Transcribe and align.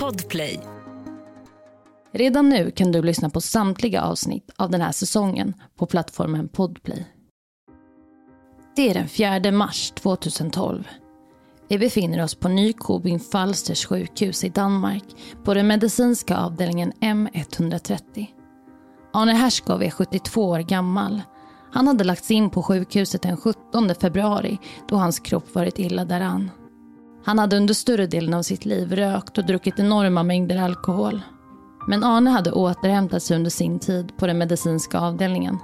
Podplay. 0.00 0.60
Redan 2.12 2.48
nu 2.48 2.70
kan 2.70 2.92
du 2.92 3.02
lyssna 3.02 3.30
på 3.30 3.40
samtliga 3.40 4.02
avsnitt 4.02 4.50
av 4.56 4.70
den 4.70 4.80
här 4.80 4.92
säsongen 4.92 5.54
på 5.78 5.86
plattformen 5.86 6.48
Podplay. 6.48 7.06
Det 8.76 8.90
är 8.90 8.94
den 8.94 9.08
4 9.08 9.52
mars 9.52 9.90
2012. 9.90 10.88
Vi 11.68 11.78
befinner 11.78 12.24
oss 12.24 12.34
på 12.34 12.48
Nykobing 12.48 13.20
Falsters 13.20 13.86
sjukhus 13.86 14.44
i 14.44 14.48
Danmark 14.48 15.04
på 15.44 15.54
den 15.54 15.66
medicinska 15.66 16.36
avdelningen 16.36 16.92
M130. 16.92 18.26
Arne 19.12 19.32
Herskov 19.32 19.82
är 19.82 19.90
72 19.90 20.42
år 20.42 20.58
gammal. 20.58 21.22
Han 21.72 21.86
hade 21.86 22.04
lagts 22.04 22.30
in 22.30 22.50
på 22.50 22.62
sjukhuset 22.62 23.22
den 23.22 23.36
17 23.36 23.94
februari 24.00 24.58
då 24.88 24.96
hans 24.96 25.20
kropp 25.20 25.54
varit 25.54 25.78
illa 25.78 26.04
däran. 26.04 26.50
Han 27.24 27.38
hade 27.38 27.56
under 27.56 27.74
större 27.74 28.06
delen 28.06 28.34
av 28.34 28.42
sitt 28.42 28.64
liv 28.64 28.92
rökt 28.92 29.38
och 29.38 29.46
druckit 29.46 29.78
enorma 29.78 30.22
mängder 30.22 30.62
alkohol. 30.62 31.20
Men 31.88 32.04
Arne 32.04 32.30
hade 32.30 32.52
återhämtat 32.52 33.22
sig 33.22 33.36
under 33.36 33.50
sin 33.50 33.78
tid 33.78 34.16
på 34.16 34.26
den 34.26 34.38
medicinska 34.38 34.98
avdelningen. 34.98 35.58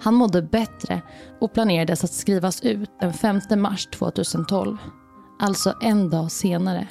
Han 0.00 0.14
mådde 0.14 0.42
bättre 0.42 1.02
och 1.40 1.52
planerades 1.52 2.04
att 2.04 2.12
skrivas 2.12 2.60
ut 2.62 2.90
den 3.00 3.12
5 3.12 3.40
mars 3.56 3.86
2012. 3.86 4.76
Alltså 5.38 5.74
en 5.80 6.10
dag 6.10 6.32
senare. 6.32 6.88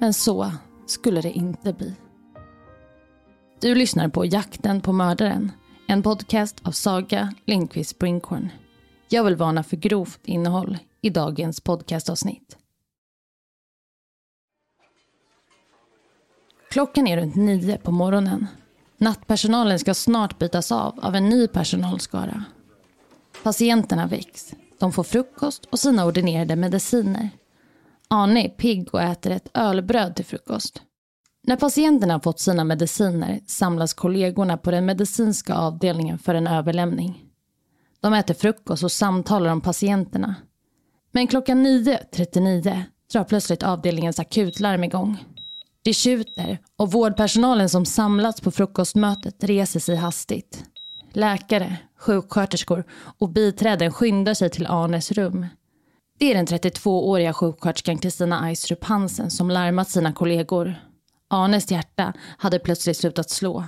Men 0.00 0.14
så 0.14 0.52
skulle 0.86 1.20
det 1.20 1.32
inte 1.32 1.72
bli. 1.72 1.94
Du 3.60 3.74
lyssnar 3.74 4.08
på 4.08 4.26
Jakten 4.26 4.80
på 4.80 4.92
mördaren. 4.92 5.52
En 5.88 6.02
podcast 6.02 6.60
av 6.62 6.70
Saga 6.70 7.34
Lindqvist 7.46 7.98
Brinkhorn. 7.98 8.48
Jag 9.08 9.24
vill 9.24 9.36
varna 9.36 9.62
för 9.62 9.76
grovt 9.76 10.20
innehåll 10.24 10.78
i 11.00 11.10
dagens 11.10 11.60
podcastavsnitt. 11.60 12.57
Klockan 16.70 17.06
är 17.06 17.16
runt 17.16 17.36
nio 17.36 17.78
på 17.78 17.90
morgonen. 17.90 18.46
Nattpersonalen 18.98 19.78
ska 19.78 19.94
snart 19.94 20.38
bytas 20.38 20.72
av 20.72 21.00
av 21.02 21.14
en 21.14 21.28
ny 21.28 21.48
personalskara. 21.48 22.44
Patienterna 23.42 24.06
väcks. 24.06 24.54
De 24.78 24.92
får 24.92 25.04
frukost 25.04 25.64
och 25.64 25.78
sina 25.78 26.06
ordinerade 26.06 26.56
mediciner. 26.56 27.30
Arne 28.08 28.44
är 28.44 28.48
pigg 28.48 28.94
och 28.94 29.02
äter 29.02 29.32
ett 29.32 29.48
ölbröd 29.54 30.16
till 30.16 30.24
frukost. 30.24 30.82
När 31.42 31.56
patienterna 31.56 32.20
fått 32.20 32.40
sina 32.40 32.64
mediciner 32.64 33.40
samlas 33.46 33.94
kollegorna 33.94 34.56
på 34.56 34.70
den 34.70 34.86
medicinska 34.86 35.54
avdelningen 35.54 36.18
för 36.18 36.34
en 36.34 36.46
överlämning. 36.46 37.24
De 38.00 38.12
äter 38.14 38.34
frukost 38.34 38.84
och 38.84 38.92
samtalar 38.92 39.50
om 39.50 39.60
patienterna. 39.60 40.34
Men 41.12 41.26
klockan 41.26 41.66
9.39 41.66 42.82
drar 43.12 43.24
plötsligt 43.24 43.62
avdelningens 43.62 44.20
akutlarm 44.20 44.84
igång. 44.84 45.16
Det 45.88 45.94
tjuter 45.94 46.58
och 46.76 46.92
vårdpersonalen 46.92 47.68
som 47.68 47.84
samlats 47.86 48.40
på 48.40 48.50
frukostmötet 48.50 49.44
reser 49.44 49.80
sig 49.80 49.96
hastigt. 49.96 50.64
Läkare, 51.12 51.76
sjuksköterskor 51.98 52.84
och 53.18 53.28
biträden 53.28 53.92
skyndar 53.92 54.34
sig 54.34 54.50
till 54.50 54.66
Arnes 54.66 55.12
rum. 55.12 55.46
Det 56.18 56.30
är 56.30 56.34
den 56.34 56.46
32-åriga 56.46 57.32
sjuksköterskan 57.32 57.98
Kristina 57.98 58.48
Eistrup 58.48 58.84
Hansen 58.84 59.30
som 59.30 59.50
larmat 59.50 59.90
sina 59.90 60.12
kollegor. 60.12 60.74
Arnes 61.28 61.70
hjärta 61.70 62.12
hade 62.38 62.58
plötsligt 62.58 62.96
slutat 62.96 63.30
slå. 63.30 63.64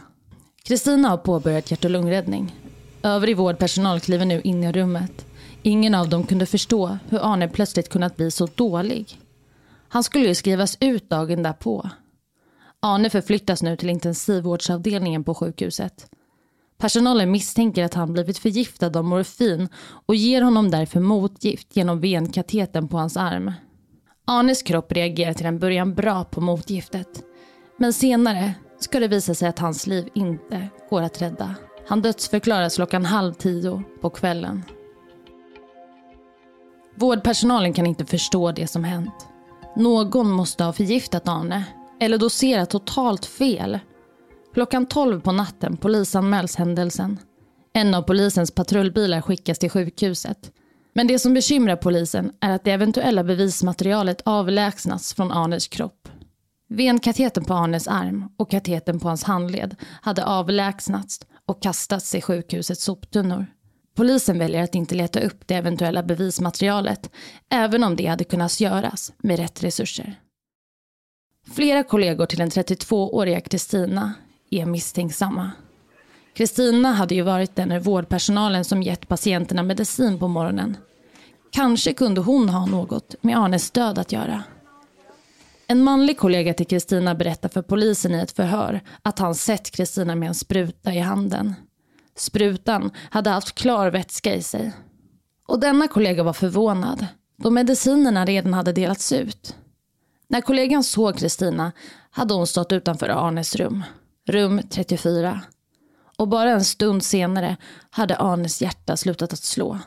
Kristina 0.65 1.09
har 1.09 1.17
påbörjat 1.17 1.71
hjärt 1.71 1.85
och 1.85 1.91
lungräddning. 1.91 2.57
Övrig 3.03 3.37
vårdpersonal 3.37 4.01
kliver 4.01 4.25
nu 4.25 4.41
in 4.41 4.65
i 4.65 4.73
rummet. 4.73 5.27
Ingen 5.63 5.95
av 5.95 6.09
dem 6.09 6.25
kunde 6.25 6.47
förstå 6.47 6.99
hur 7.09 7.33
Arne 7.33 7.49
plötsligt 7.49 7.89
kunnat 7.89 8.17
bli 8.17 8.31
så 8.31 8.47
dålig. 8.47 9.21
Han 9.89 10.05
skulle 10.05 10.27
ju 10.27 10.35
skrivas 10.35 10.77
ut 10.81 11.11
dagen 11.11 11.43
därpå. 11.43 11.91
Arne 12.83 13.11
förflyttas 13.11 13.63
nu 13.63 13.77
till 13.77 13.91
intensivvårdsavdelningen 13.91 15.25
på 15.25 15.35
sjukhuset. 15.35 16.11
Personalen 16.79 17.31
misstänker 17.31 17.85
att 17.85 17.95
han 17.95 18.13
blivit 18.13 18.39
förgiftad 18.39 18.99
av 18.99 19.05
morfin 19.05 19.69
och 20.07 20.15
ger 20.15 20.43
honom 20.43 20.71
därför 20.71 21.01
motgift 21.01 21.77
genom 21.77 22.01
venkateten 22.01 22.89
på 22.89 22.99
hans 22.99 23.17
arm. 23.17 23.53
Arnes 24.25 24.63
kropp 24.63 24.93
reagerar 24.93 25.33
till 25.33 25.47
en 25.47 25.59
början 25.59 25.95
bra 25.95 26.25
på 26.25 26.41
motgiftet. 26.41 27.23
Men 27.77 27.93
senare 27.93 28.55
ska 28.79 29.01
det 29.01 29.09
visa 29.09 29.35
sig 29.35 29.49
att 29.49 29.59
hans 29.59 29.87
liv 29.87 30.09
inte 30.15 30.69
går 30.91 31.03
att 31.03 31.23
rädda. 31.23 31.55
Han 31.87 32.03
dödsförklaras 32.03 32.77
klockan 32.77 33.05
halv 33.05 33.33
tio 33.33 33.83
på 34.01 34.11
kvällen. 34.11 34.65
Vårdpersonalen 36.95 37.73
kan 37.73 37.87
inte 37.87 38.07
förstå 38.07 38.53
det 38.53 38.67
som 38.67 38.85
hänt. 38.85 39.29
Någon 39.77 40.31
måste 40.31 40.65
ha 40.65 40.73
förgiftat 40.73 41.29
Arne 41.29 41.65
eller 42.01 42.19
dosera 42.19 42.67
totalt 42.67 43.27
fel. 43.27 43.79
Klockan 44.55 44.87
12 44.87 45.21
på 45.21 45.33
natten 45.33 45.77
polisanmäls 45.77 46.57
händelsen. 46.57 47.19
En 47.73 47.95
av 47.95 48.03
polisens 48.03 48.51
patrullbilar 48.51 49.21
skickas 49.21 49.59
till 49.59 49.71
sjukhuset. 49.71 50.53
Men 50.95 51.07
det 51.07 51.19
som 51.19 51.35
bekymrar 51.35 51.77
polisen 51.77 52.33
är 52.41 52.51
att 52.51 52.65
det 52.65 52.71
eventuella 52.71 53.25
bevismaterialet 53.25 54.23
avlägsnats 54.25 55.15
från 55.15 55.33
Arnes 55.33 55.69
kropp. 55.69 56.09
Venkateten 56.69 57.45
på 57.45 57.55
Arnes 57.55 57.89
arm 57.89 58.29
och 58.37 58.51
kateten 58.51 59.01
på 59.01 59.09
hans 59.09 59.25
handled 59.25 59.77
hade 60.03 60.25
avlägsnats 60.25 61.21
och 61.47 61.63
kastats 61.63 62.15
i 62.15 62.21
sjukhusets 62.21 62.85
soptunnor. 62.85 63.47
Polisen 63.97 64.39
väljer 64.39 64.63
att 64.63 64.75
inte 64.75 64.95
leta 64.95 65.21
upp 65.21 65.43
det 65.47 65.55
eventuella 65.55 66.03
bevismaterialet, 66.03 67.11
även 67.51 67.85
om 67.85 67.97
det 67.97 68.07
hade 68.07 68.25
kunnat 68.25 68.61
göras 68.61 69.13
med 69.19 69.39
rätt 69.39 69.65
resurser. 69.65 70.21
Flera 71.47 71.83
kollegor 71.83 72.27
till 72.27 72.39
den 72.39 72.51
32-åriga 72.51 73.41
Kristina 73.41 74.15
är 74.51 74.67
misstänksamma. 74.67 75.51
Kristina 76.35 76.93
hade 76.93 77.15
ju 77.15 77.23
varit 77.23 77.57
den 77.57 77.73
ur 77.73 77.81
vårdpersonalen 77.81 78.65
som 78.65 78.83
gett 78.83 79.09
patienterna 79.09 79.63
medicin 79.63 80.19
på 80.19 80.29
morgonen. 80.29 80.77
Kanske 81.53 81.93
kunde 81.93 82.21
hon 82.21 82.49
ha 82.49 82.67
något 82.67 83.15
med 83.21 83.39
Arnes 83.39 83.71
död 83.71 83.99
att 83.99 84.13
göra. 84.13 84.43
En 85.67 85.83
manlig 85.83 86.19
kollega 86.19 86.55
till 86.55 86.67
Kristina 86.67 87.15
berättar 87.15 87.49
för 87.49 87.63
polisen 87.63 88.15
i 88.15 88.19
ett 88.19 88.33
förhör 88.33 88.81
att 89.03 89.19
han 89.19 89.35
sett 89.35 89.71
Kristina 89.71 90.15
med 90.15 90.29
en 90.29 90.35
spruta 90.35 90.93
i 90.93 90.99
handen. 90.99 91.55
Sprutan 92.17 92.91
hade 93.11 93.31
haft 93.31 93.55
klar 93.55 93.91
vätska 93.91 94.35
i 94.35 94.43
sig. 94.43 94.73
Och 95.47 95.61
denna 95.61 95.89
kollega 95.89 96.23
var 96.23 96.33
förvånad 96.33 97.07
då 97.37 97.51
medicinerna 97.51 98.25
redan 98.25 98.55
hade 98.55 98.73
delats 98.73 99.13
ut. 99.13 99.57
När 100.31 100.41
kollegan 100.41 100.85
såg 100.85 101.19
Kristina 101.19 101.73
hade 102.11 102.35
hon 102.35 102.47
stått 102.47 102.73
utanför 102.73 103.09
Arnes 103.09 103.57
rum, 103.57 103.85
rum 104.29 104.61
34. 104.71 105.41
Och 106.17 106.29
bara 106.29 106.51
en 106.51 106.65
stund 106.65 107.05
senare 107.05 107.57
hade 107.91 108.17
Arnes 108.17 108.63
hjärta 108.63 108.97
slutat 108.97 109.33
att 109.33 109.43
slå. 109.43 109.79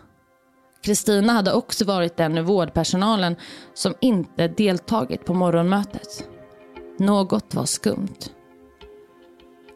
Kristina 0.82 1.34
hade 1.34 1.54
också 1.54 1.86
varit 1.86 2.18
den 2.18 2.38
ur 2.38 2.42
vårdpersonalen 2.42 3.36
som 3.74 3.94
inte 4.02 4.48
deltagit 4.48 5.26
på 5.26 5.34
morgonmötet. 5.34 6.28
Något 7.00 7.56
var 7.56 7.66
skumt. 7.66 8.30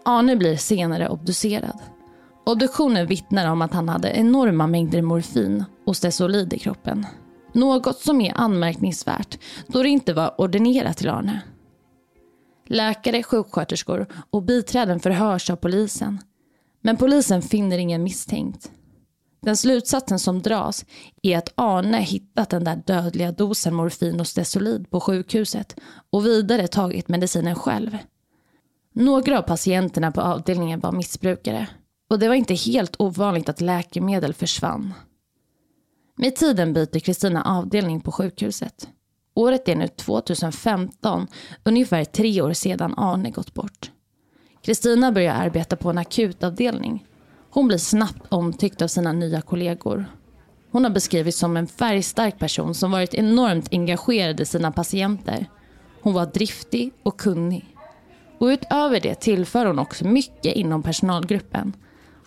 Arne 0.06 0.36
blir 0.36 0.56
senare 0.56 1.10
obducerad. 1.10 1.80
Obduktionen 2.46 3.08
vittnar 3.08 3.52
om 3.52 3.62
att 3.62 3.74
han 3.74 3.90
hade 3.90 4.10
enorma 4.10 4.68
mängder 4.68 5.02
morfin 5.02 5.66
och 5.86 5.98
stesolid 5.98 6.54
i 6.54 6.60
kroppen. 6.60 7.06
Något 7.54 8.00
som 8.00 8.22
är 8.22 8.34
anmärkningsvärt 8.38 9.40
då 9.68 9.84
det 9.84 9.90
inte 9.90 10.14
var 10.14 10.42
ordinerat 10.42 10.98
till 10.98 11.10
Arne. 11.10 11.42
Läkare, 12.68 13.24
sjuksköterskor 13.24 14.08
och 14.30 14.44
biträden 14.44 15.00
förhörs 15.00 15.50
av 15.50 15.56
polisen. 15.56 16.20
Men 16.82 16.98
polisen 16.98 17.42
finner 17.42 17.78
ingen 17.78 18.04
misstänkt. 18.04 18.72
Den 19.42 19.58
slutsatsen 19.58 20.20
som 20.20 20.42
dras 20.42 20.86
är 21.24 21.38
att 21.38 21.54
Arne 21.56 21.98
hittat 21.98 22.50
den 22.50 22.64
där 22.64 22.76
dödliga 22.86 23.32
dosen 23.32 23.74
morfin 23.74 24.20
och 24.20 24.28
stesolid 24.28 24.90
på 24.90 25.00
sjukhuset 25.00 25.76
och 26.10 26.26
vidare 26.26 26.68
tagit 26.68 27.08
medicinen 27.08 27.56
själv. 27.56 27.98
Några 28.94 29.40
av 29.40 29.42
patienterna 29.42 30.12
på 30.12 30.22
avdelningen 30.22 30.80
var 30.80 30.92
missbrukare 30.92 31.68
och 32.10 32.20
det 32.20 32.28
var 32.28 32.36
inte 32.36 32.54
helt 32.54 33.02
ovanligt 33.02 33.50
att 33.50 33.62
läkemedel 33.62 34.34
försvann. 34.34 34.94
Med 36.20 36.36
tiden 36.36 36.74
byter 36.74 37.00
Kristina 37.00 37.44
avdelning 37.44 38.02
på 38.02 38.12
sjukhuset. 38.12 38.90
Året 39.34 39.68
är 39.68 39.76
nu 39.76 39.88
2015, 39.88 41.28
ungefär 41.64 42.04
tre 42.04 42.42
år 42.42 42.54
sedan 42.54 42.94
Arne 42.98 43.32
gått 43.32 43.54
bort. 43.54 43.92
Kristina 44.62 45.12
börjar 45.12 45.34
arbeta 45.34 45.76
på 45.76 45.90
en 45.90 45.98
akutavdelning. 45.98 47.06
Hon 47.50 47.68
blir 47.68 47.78
snabbt 47.78 48.28
omtyckt 48.30 48.82
av 48.82 48.88
sina 48.88 49.12
nya 49.12 49.42
kollegor. 49.42 50.06
Hon 50.72 50.84
har 50.84 50.92
beskrivits 50.92 51.38
som 51.38 51.58
en 51.58 51.68
färgstark 51.68 52.40
person 52.40 52.76
som 52.76 52.92
varit 52.92 53.14
enormt 53.14 53.74
engagerad 53.74 54.40
i 54.40 54.46
sina 54.46 54.72
patienter. 54.72 55.46
Hon 56.02 56.14
var 56.14 56.26
driftig 56.26 56.94
och 57.04 57.20
kunnig. 57.20 57.76
Och 58.38 58.46
utöver 58.46 59.00
det 59.00 59.16
tillför 59.16 59.66
hon 59.66 59.80
också 59.80 60.08
mycket 60.08 60.56
inom 60.56 60.84
personalgruppen. 60.84 61.74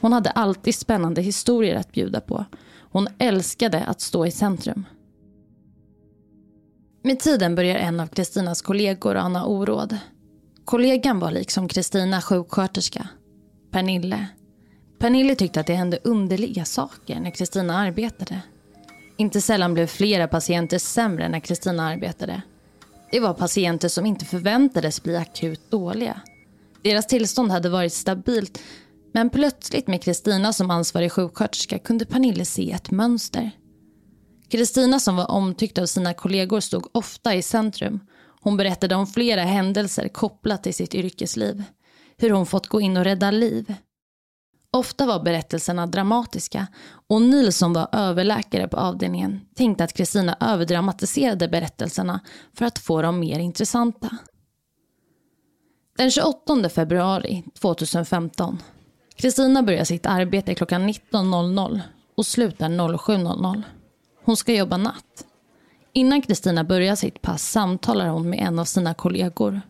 Hon 0.01 0.13
hade 0.13 0.31
alltid 0.31 0.75
spännande 0.75 1.23
historier 1.23 1.77
att 1.77 1.93
bjuda 1.93 2.21
på 2.21 2.45
hon 2.91 3.09
älskade 3.19 3.85
att 3.85 4.01
stå 4.01 4.27
i 4.27 4.31
centrum. 4.31 4.87
Med 7.03 7.21
tiden 7.21 7.55
börjar 7.55 7.77
en 7.77 8.01
av 8.01 8.07
Kristinas 8.07 8.63
kollegor 8.63 9.17
ana 9.17 9.45
oråd. 9.45 9.99
Kollegan 10.65 11.19
var 11.19 11.31
liksom 11.31 11.69
Kristina 11.69 12.23
sjuksköterska. 12.23 13.09
Pernille. 13.71 14.27
Pernille 14.99 15.35
tyckte 15.35 15.61
att 15.61 15.67
det 15.67 15.75
hände 15.75 15.99
underliga 16.05 16.65
saker 16.65 17.21
när 17.21 17.31
Kristina 17.31 17.79
arbetade. 17.79 18.43
Inte 19.17 19.41
sällan 19.41 19.75
blev 19.75 19.87
flera 19.87 20.29
patienter 20.29 20.79
sämre 20.79 21.29
när 21.29 21.41
Kristina 21.41 21.87
arbetade. 21.87 22.43
Det 23.11 23.21
var 23.21 23.35
patienter 23.35 23.89
som 23.89 24.07
inte 24.07 24.25
förväntades 24.25 25.03
bli 25.03 25.17
akut 25.17 25.71
dåliga. 25.71 26.21
Deras 26.83 27.07
tillstånd 27.07 27.51
hade 27.51 27.69
varit 27.69 27.93
stabilt 27.93 28.61
men 29.13 29.31
plötsligt 29.31 29.87
med 29.87 30.03
Kristina 30.03 30.53
som 30.53 30.71
ansvarig 30.71 31.13
sjuksköterska 31.13 31.79
kunde 31.79 32.05
Pernille 32.05 32.45
se 32.45 32.73
ett 32.73 32.91
mönster. 32.91 33.51
Kristina 34.51 35.01
som 35.01 35.17
var 35.17 35.31
omtyckt 35.31 35.79
av 35.79 35.87
sina 35.87 36.15
kollegor 36.15 36.61
stod 36.61 36.87
ofta 36.93 37.35
i 37.35 37.43
centrum. 37.43 38.01
Hon 38.41 38.57
berättade 38.57 38.95
om 38.95 39.07
flera 39.07 39.43
händelser 39.43 40.09
kopplat 40.09 40.63
till 40.63 40.75
sitt 40.75 40.95
yrkesliv. 40.95 41.65
Hur 42.17 42.31
hon 42.31 42.47
fått 42.47 42.67
gå 42.67 42.81
in 42.81 42.97
och 42.97 43.05
rädda 43.05 43.31
liv. 43.31 43.75
Ofta 44.73 45.07
var 45.07 45.23
berättelserna 45.23 45.87
dramatiska 45.87 46.67
och 47.09 47.23
Nils 47.23 47.57
som 47.57 47.73
var 47.73 47.89
överläkare 47.93 48.69
på 48.69 48.77
avdelningen 48.77 49.41
tänkte 49.55 49.85
att 49.85 49.93
Kristina 49.93 50.37
överdramatiserade 50.41 51.49
berättelserna 51.49 52.21
för 52.55 52.65
att 52.65 52.79
få 52.79 53.03
dem 53.03 53.21
mer 53.21 53.39
intressanta. 53.39 54.11
Den 55.97 56.11
28 56.11 56.69
februari 56.69 57.45
2015. 57.61 58.59
Kristina 59.21 59.63
börjar 59.63 59.85
sitt 59.85 60.07
arbete 60.07 60.55
klockan 60.55 60.89
19.00 60.89 61.81
och 62.17 62.27
slutar 62.27 62.69
07.00. 62.69 63.63
Hon 64.25 64.37
ska 64.37 64.55
jobba 64.55 64.77
natt. 64.77 65.27
Innan 65.93 66.23
Kristina 66.23 66.65
börjar 66.65 66.97
sitt 66.97 67.23
pass 67.23 67.43
samtalar 67.43 68.09
hon 68.09 68.31
med 68.31 68.39
en 68.39 68.59
av 68.59 68.65
sina 68.65 68.95
kollegor. 68.95 69.61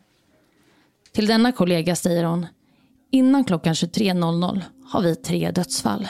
Till 1.13 1.27
denna 1.27 1.53
kollega 1.53 1.97
säger 1.97 2.25
hon 2.25 2.47
Innan 3.11 3.45
klockan 3.45 3.75
23.00 3.75 4.63
har 4.91 5.03
vi 5.03 5.17
tre 5.17 5.51
dödsfall. 5.51 6.09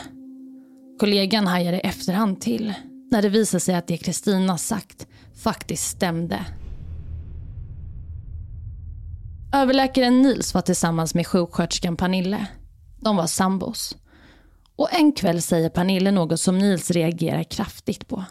Kollegan 0.99 1.47
hajar 1.47 1.73
i 1.73 1.81
efterhand 1.81 2.41
till 2.41 2.75
när 3.11 3.23
det 3.23 3.29
visar 3.29 3.59
sig 3.59 3.75
att 3.75 3.87
det 3.87 3.97
Kristina 3.97 4.59
sagt 4.59 5.07
faktiskt 5.35 5.91
stämde. 5.91 6.45
Överläkaren 9.53 10.23
Nils 10.23 10.55
var 10.55 10.63
tillsammans 10.63 11.15
med 11.15 11.27
sjuksköterskan 11.27 11.97
Pernille. 11.97 12.47
De 13.01 13.17
var 13.17 13.27
sambos. 13.27 13.97
Och 14.77 14.95
en 14.95 15.13
kväll 15.13 15.43
säger 15.43 15.69
Pernille 15.69 16.11
något 16.11 16.41
som 16.41 16.59
Nils 16.59 16.91
reagerar 16.91 17.43
kraftigt 17.43 18.09
på. 18.09 18.25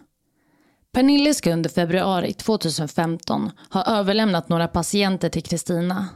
Pernille 0.94 1.34
ska 1.34 1.54
under 1.54 1.70
februari 1.70 2.34
2015 2.34 3.52
ha 3.70 3.84
överlämnat 3.84 4.50
några 4.50 4.68
patienter 4.68 5.30
till 5.30 5.44
Kristina. 5.44 6.08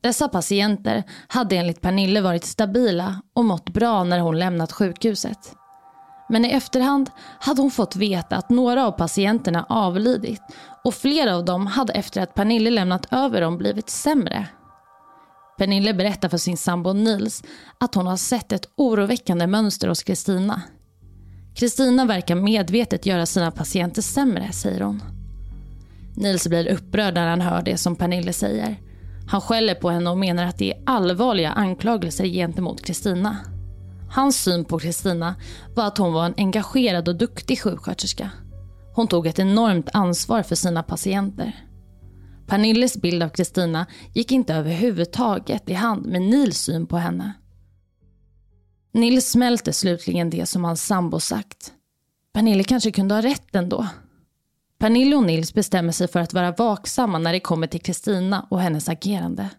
Dessa 0.00 0.28
patienter 0.28 1.04
hade 1.28 1.56
enligt 1.56 1.80
Pernille 1.80 2.20
varit 2.20 2.44
stabila 2.44 3.22
och 3.34 3.44
mått 3.44 3.70
bra 3.70 4.04
när 4.04 4.18
hon 4.18 4.38
lämnat 4.38 4.72
sjukhuset. 4.72 5.54
Men 6.28 6.44
i 6.44 6.48
efterhand 6.48 7.10
hade 7.40 7.62
hon 7.62 7.70
fått 7.70 7.96
veta 7.96 8.36
att 8.36 8.50
några 8.50 8.86
av 8.86 8.90
patienterna 8.90 9.66
avlidit 9.68 10.42
och 10.84 10.94
flera 10.94 11.36
av 11.36 11.44
dem 11.44 11.66
hade 11.66 11.92
efter 11.92 12.20
att 12.20 12.34
Pernille 12.34 12.70
lämnat 12.70 13.06
över 13.10 13.40
dem 13.40 13.58
blivit 13.58 13.90
sämre. 13.90 14.46
Pernille 15.58 15.94
berättar 15.94 16.28
för 16.28 16.38
sin 16.38 16.56
sambo 16.56 16.92
Nils 16.92 17.42
att 17.80 17.94
hon 17.94 18.06
har 18.06 18.16
sett 18.16 18.52
ett 18.52 18.68
oroväckande 18.76 19.46
mönster 19.46 19.88
hos 19.88 20.02
Kristina. 20.02 20.62
Kristina 21.54 22.04
verkar 22.04 22.34
medvetet 22.34 23.06
göra 23.06 23.26
sina 23.26 23.50
patienter 23.50 24.02
sämre, 24.02 24.52
säger 24.52 24.80
hon. 24.80 25.02
Nils 26.16 26.48
blir 26.48 26.68
upprörd 26.68 27.14
när 27.14 27.26
han 27.26 27.40
hör 27.40 27.62
det 27.62 27.76
som 27.76 27.96
Pernille 27.96 28.32
säger. 28.32 28.76
Han 29.28 29.40
skäller 29.40 29.74
på 29.74 29.90
henne 29.90 30.10
och 30.10 30.18
menar 30.18 30.44
att 30.44 30.58
det 30.58 30.72
är 30.72 30.82
allvarliga 30.86 31.50
anklagelser 31.50 32.24
gentemot 32.24 32.84
Kristina. 32.84 33.36
Hans 34.10 34.42
syn 34.42 34.64
på 34.64 34.78
Kristina 34.78 35.34
var 35.74 35.86
att 35.86 35.98
hon 35.98 36.12
var 36.12 36.26
en 36.26 36.34
engagerad 36.36 37.08
och 37.08 37.16
duktig 37.16 37.60
sjuksköterska. 37.60 38.30
Hon 38.94 39.08
tog 39.08 39.26
ett 39.26 39.38
enormt 39.38 39.88
ansvar 39.92 40.42
för 40.42 40.54
sina 40.54 40.82
patienter. 40.82 41.65
Pernilles 42.46 42.96
bild 42.96 43.22
av 43.22 43.28
Kristina 43.28 43.86
gick 44.14 44.32
inte 44.32 44.54
överhuvudtaget 44.54 45.70
i 45.70 45.72
hand 45.72 46.06
med 46.06 46.22
Nils 46.22 46.60
syn 46.60 46.86
på 46.86 46.96
henne. 46.96 47.32
Nils 48.92 49.30
smälter 49.30 49.72
slutligen 49.72 50.30
det 50.30 50.46
som 50.46 50.64
hans 50.64 50.86
sambo 50.86 51.20
sagt. 51.20 51.72
Pernille 52.32 52.64
kanske 52.64 52.92
kunde 52.92 53.14
ha 53.14 53.22
rätt 53.22 53.54
ändå. 53.54 53.86
Pernille 54.78 55.16
och 55.16 55.22
Nils 55.22 55.54
bestämmer 55.54 55.92
sig 55.92 56.08
för 56.08 56.20
att 56.20 56.34
vara 56.34 56.52
vaksamma 56.52 57.18
när 57.18 57.32
det 57.32 57.40
kommer 57.40 57.66
till 57.66 57.80
Kristina 57.80 58.46
och 58.50 58.60
hennes 58.60 58.88
agerande. 58.88 59.50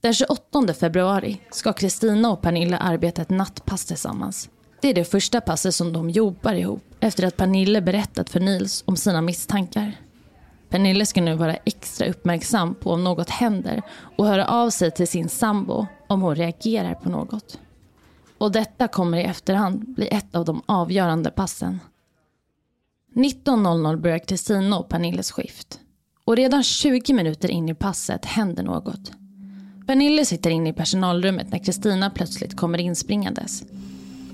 Den 0.00 0.14
28 0.14 0.74
februari 0.74 1.40
ska 1.50 1.72
Kristina 1.72 2.30
och 2.30 2.42
Pernille 2.42 2.78
arbeta 2.78 3.22
ett 3.22 3.30
nattpass 3.30 3.84
tillsammans. 3.84 4.50
Det 4.80 4.88
är 4.88 4.94
det 4.94 5.04
första 5.04 5.40
passet 5.40 5.74
som 5.74 5.92
de 5.92 6.10
jobbar 6.10 6.54
ihop 6.54 6.84
efter 7.00 7.26
att 7.26 7.36
Pernille 7.36 7.80
berättat 7.80 8.30
för 8.30 8.40
Nils 8.40 8.84
om 8.86 8.96
sina 8.96 9.20
misstankar. 9.20 9.96
Pernille 10.74 11.06
ska 11.06 11.20
nu 11.20 11.34
vara 11.34 11.56
extra 11.56 12.06
uppmärksam 12.06 12.74
på 12.74 12.90
om 12.90 13.04
något 13.04 13.30
händer 13.30 13.82
och 14.16 14.26
höra 14.26 14.46
av 14.46 14.70
sig 14.70 14.90
till 14.90 15.08
sin 15.08 15.28
sambo 15.28 15.86
om 16.06 16.22
hon 16.22 16.36
reagerar 16.36 16.94
på 16.94 17.08
något. 17.08 17.58
Och 18.38 18.52
detta 18.52 18.88
kommer 18.88 19.18
i 19.18 19.22
efterhand 19.22 19.94
bli 19.94 20.08
ett 20.08 20.34
av 20.34 20.44
de 20.44 20.62
avgörande 20.66 21.30
passen. 21.30 21.80
19.00 23.14 23.96
börjar 23.96 24.18
Kristina 24.18 24.78
och 24.78 24.88
Pernilles 24.88 25.30
skift. 25.30 25.80
Och 26.24 26.36
redan 26.36 26.62
20 26.62 27.12
minuter 27.12 27.50
in 27.50 27.68
i 27.68 27.74
passet 27.74 28.24
händer 28.24 28.62
något. 28.62 29.12
Pernille 29.86 30.24
sitter 30.24 30.50
inne 30.50 30.70
i 30.70 30.72
personalrummet 30.72 31.50
när 31.50 31.58
Kristina 31.58 32.10
plötsligt 32.10 32.56
kommer 32.56 32.78
inspringandes. 32.78 33.62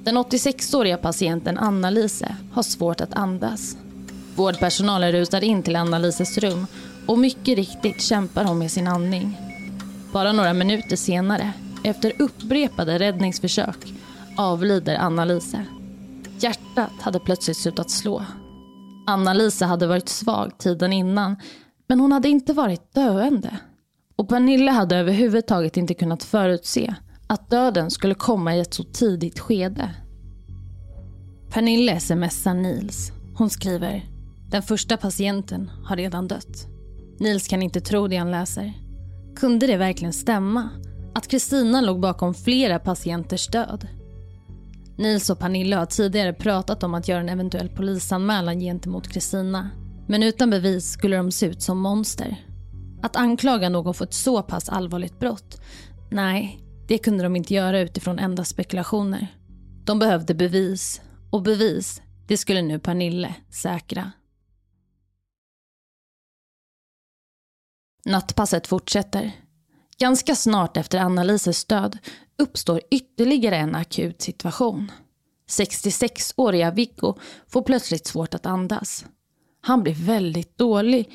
Den 0.05 0.19
86-åriga 0.19 0.97
patienten 0.97 1.59
Anna-Lise 1.59 2.37
har 2.53 2.63
svårt 2.63 3.01
att 3.01 3.15
andas. 3.15 3.77
Vårdpersonalen 4.41 5.13
rusar 5.13 5.45
in 5.45 5.63
till 5.63 5.77
Anna-Lises 5.77 6.39
rum 6.39 6.67
och 7.07 7.19
mycket 7.19 7.57
riktigt 7.57 8.03
kämpar 8.03 8.45
hon 8.45 8.59
med 8.59 8.71
sin 8.71 8.87
andning. 8.87 9.39
Bara 10.13 10.33
några 10.33 10.53
minuter 10.53 10.97
senare, 10.97 11.53
efter 11.85 12.13
upprepade 12.19 12.99
räddningsförsök, 12.99 13.77
avlider 14.37 14.97
Anna-Lise. 14.97 15.65
Hjärtat 16.39 16.93
hade 17.01 17.19
plötsligt 17.19 17.57
slutat 17.57 17.91
slå. 17.91 18.25
Anna-Lise 19.07 19.65
hade 19.65 19.87
varit 19.87 20.09
svag 20.09 20.59
tiden 20.59 20.93
innan, 20.93 21.37
men 21.89 22.01
hon 22.01 22.13
hade 22.13 22.29
inte 22.29 22.53
varit 22.53 22.95
döende. 22.95 23.57
Och 24.17 24.29
Pernilla 24.29 24.73
hade 24.73 24.97
överhuvudtaget 24.97 25.77
inte 25.77 25.95
kunnat 25.95 26.25
förutse 26.25 26.95
att 27.27 27.51
döden 27.51 27.91
skulle 27.91 28.15
komma 28.15 28.57
i 28.57 28.61
ett 28.61 28.75
så 28.75 28.85
tidigt 28.85 29.39
skede. 29.39 29.95
Pernille 31.51 32.01
smsar 32.01 32.55
Nils. 32.55 33.13
Hon 33.35 33.51
skriver 33.51 34.20
“Den 34.51 34.63
första 34.63 34.97
patienten 34.97 35.71
har 35.85 35.97
redan 35.97 36.29
dött”. 36.29 36.67
Nils 37.19 37.49
kan 37.49 37.63
inte 37.63 37.81
tro 37.81 38.09
det 38.09 38.17
han 38.17 38.31
läser. 38.31 38.73
Kunde 39.37 39.67
det 39.67 39.77
verkligen 39.77 40.13
stämma? 40.13 40.69
Att 41.15 41.29
Kristina 41.29 41.81
låg 41.81 42.01
bakom 42.01 42.35
flera 42.35 42.79
patienters 42.79 43.49
död? 43.49 43.87
Nils 44.97 45.31
och 45.31 45.39
Pernilla 45.39 45.79
har 45.79 45.87
tidigare 45.87 46.33
pratat 46.33 46.83
om 46.83 46.95
att 46.95 47.09
göra 47.09 47.21
en 47.21 47.29
eventuell 47.29 47.69
polisanmälan 47.69 48.61
gentemot 48.61 49.09
Kristina. 49.09 49.71
Men 50.09 50.23
utan 50.23 50.51
bevis 50.51 50.91
skulle 50.91 51.17
de 51.17 51.31
se 51.31 51.47
ut 51.47 51.63
som 51.63 51.79
monster. 51.79 52.37
Att 53.03 53.17
anklaga 53.17 53.69
någon 53.69 53.95
för 53.95 54.05
ett 54.05 54.15
så 54.15 54.43
pass 54.43 54.69
allvarligt 54.69 55.19
brott? 55.19 55.61
Nej, 56.11 56.61
det 56.89 56.99
kunde 56.99 57.23
de 57.23 57.37
inte 57.37 57.55
göra 57.55 57.81
utifrån 57.81 58.19
endast 58.19 58.51
spekulationer. 58.51 59.27
De 59.85 59.99
behövde 59.99 60.35
bevis. 60.35 61.01
Och 61.31 61.43
bevis, 61.43 62.03
det 62.27 62.37
skulle 62.37 62.63
nu 62.63 62.79
Pernille 62.79 63.35
säkra. 63.51 64.13
Nattpasset 68.05 68.67
fortsätter. 68.67 69.33
Ganska 69.99 70.35
snart 70.35 70.77
efter 70.77 70.99
Anna-Lises 70.99 71.65
död 71.65 71.99
uppstår 72.39 72.81
ytterligare 72.91 73.57
en 73.57 73.75
akut 73.75 74.23
situation. 74.23 74.93
66-åriga 75.49 76.71
Viggo 76.71 77.15
får 77.49 77.63
plötsligt 77.63 78.07
svårt 78.07 78.35
att 78.35 78.47
andas. 78.47 79.05
Han 79.61 79.83
blir 79.83 79.95
väldigt 79.95 80.59
dålig 80.59 81.11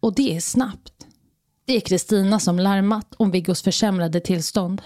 och 0.00 0.14
det 0.14 0.36
är 0.36 0.40
snabbt. 0.40 1.06
Det 1.66 1.76
är 1.76 1.80
Kristina 1.80 2.40
som 2.40 2.58
larmat 2.58 3.14
om 3.16 3.30
Viggos 3.30 3.62
försämrade 3.62 4.20
tillstånd. 4.20 4.82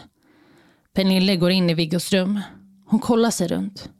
Pernille 0.94 1.36
går 1.36 1.50
in 1.50 1.70
i 1.70 1.74
Viggos 1.74 2.12
rum. 2.12 2.40
Hon 2.86 3.00
kollar 3.00 3.30
sig 3.30 3.48
runt. 3.48 3.90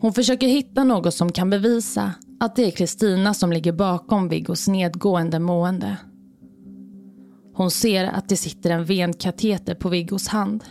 Hon 0.00 0.12
försöker 0.12 0.48
hitta 0.48 0.84
något 0.84 1.14
som 1.14 1.32
kan 1.32 1.50
bevisa 1.50 2.12
att 2.40 2.56
det 2.56 2.64
är 2.64 2.70
Kristina 2.70 3.34
som 3.34 3.52
ligger 3.52 3.72
bakom 3.72 4.28
Viggos 4.28 4.68
nedgående 4.68 5.38
mående. 5.38 5.96
Hon 7.54 7.70
ser 7.70 8.04
att 8.04 8.28
det 8.28 8.36
sitter 8.36 8.70
en 8.70 8.84
venkateter 8.84 9.74
på 9.74 9.88
Viggos 9.88 10.28
hand. 10.28 10.64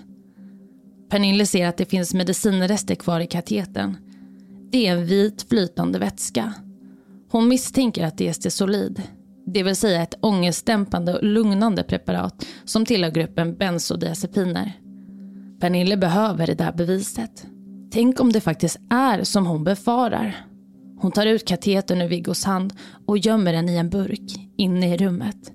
Pernille 1.09 1.45
ser 1.45 1.67
att 1.67 1.77
det 1.77 1.85
finns 1.85 2.13
medicinrester 2.13 2.95
kvar 2.95 3.19
i 3.19 3.27
katetern. 3.27 3.97
Det 4.71 4.87
är 4.87 4.91
en 4.91 5.05
vit 5.05 5.45
flytande 5.49 5.99
vätska. 5.99 6.53
Hon 7.31 7.47
misstänker 7.47 8.05
att 8.05 8.17
det 8.17 8.27
är 8.27 8.33
Stesolid, 8.33 9.01
det 9.45 9.63
vill 9.63 9.75
säga 9.75 10.01
ett 10.01 10.15
ångestdämpande 10.21 11.13
och 11.13 11.23
lugnande 11.23 11.83
preparat 11.83 12.45
som 12.65 12.85
tillhör 12.85 13.11
gruppen 13.11 13.55
bensodiazepiner. 13.55 14.71
Pernille 15.59 15.97
behöver 15.97 16.47
det 16.47 16.53
där 16.53 16.71
beviset. 16.71 17.45
Tänk 17.91 18.19
om 18.19 18.31
det 18.31 18.41
faktiskt 18.41 18.79
är 18.89 19.23
som 19.23 19.45
hon 19.45 19.63
befarar. 19.63 20.45
Hon 20.99 21.11
tar 21.11 21.25
ut 21.25 21.47
katetern 21.47 22.01
ur 22.01 22.07
Viggos 22.07 22.43
hand 22.43 22.73
och 23.05 23.17
gömmer 23.17 23.53
den 23.53 23.69
i 23.69 23.75
en 23.75 23.89
burk 23.89 24.49
inne 24.57 24.93
i 24.93 24.97
rummet. 24.97 25.51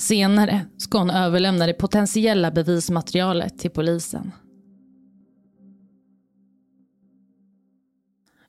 Senare 0.00 0.66
ska 0.78 0.98
hon 0.98 1.10
överlämna 1.10 1.66
det 1.66 1.72
potentiella 1.72 2.50
bevismaterialet 2.50 3.58
till 3.58 3.70
polisen. 3.70 4.32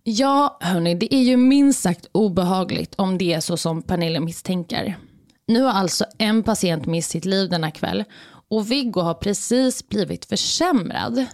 Ja, 0.04 0.58
hörni, 0.62 0.96
det 0.96 1.16
är 1.16 1.24
ju 1.24 1.38
minst 1.38 1.82
sagt 1.82 2.06
obehagligt 2.12 2.96
om 2.96 3.18
det 3.18 3.34
är 3.34 3.40
så 3.40 3.58
som 3.58 3.82
Pernilla 3.82 4.20
misstänker. 4.20 4.98
Nu 5.48 5.62
har 5.62 5.72
alltså 5.72 6.06
en 6.18 6.44
patient 6.44 6.86
mist 6.86 7.12
sitt 7.12 7.26
liv 7.26 7.50
denna 7.50 7.72
kväll 7.72 8.04
och 8.50 8.72
Viggo 8.72 9.02
har 9.02 9.14
precis 9.14 9.88
blivit 9.88 10.26
försämrad. 10.26 11.26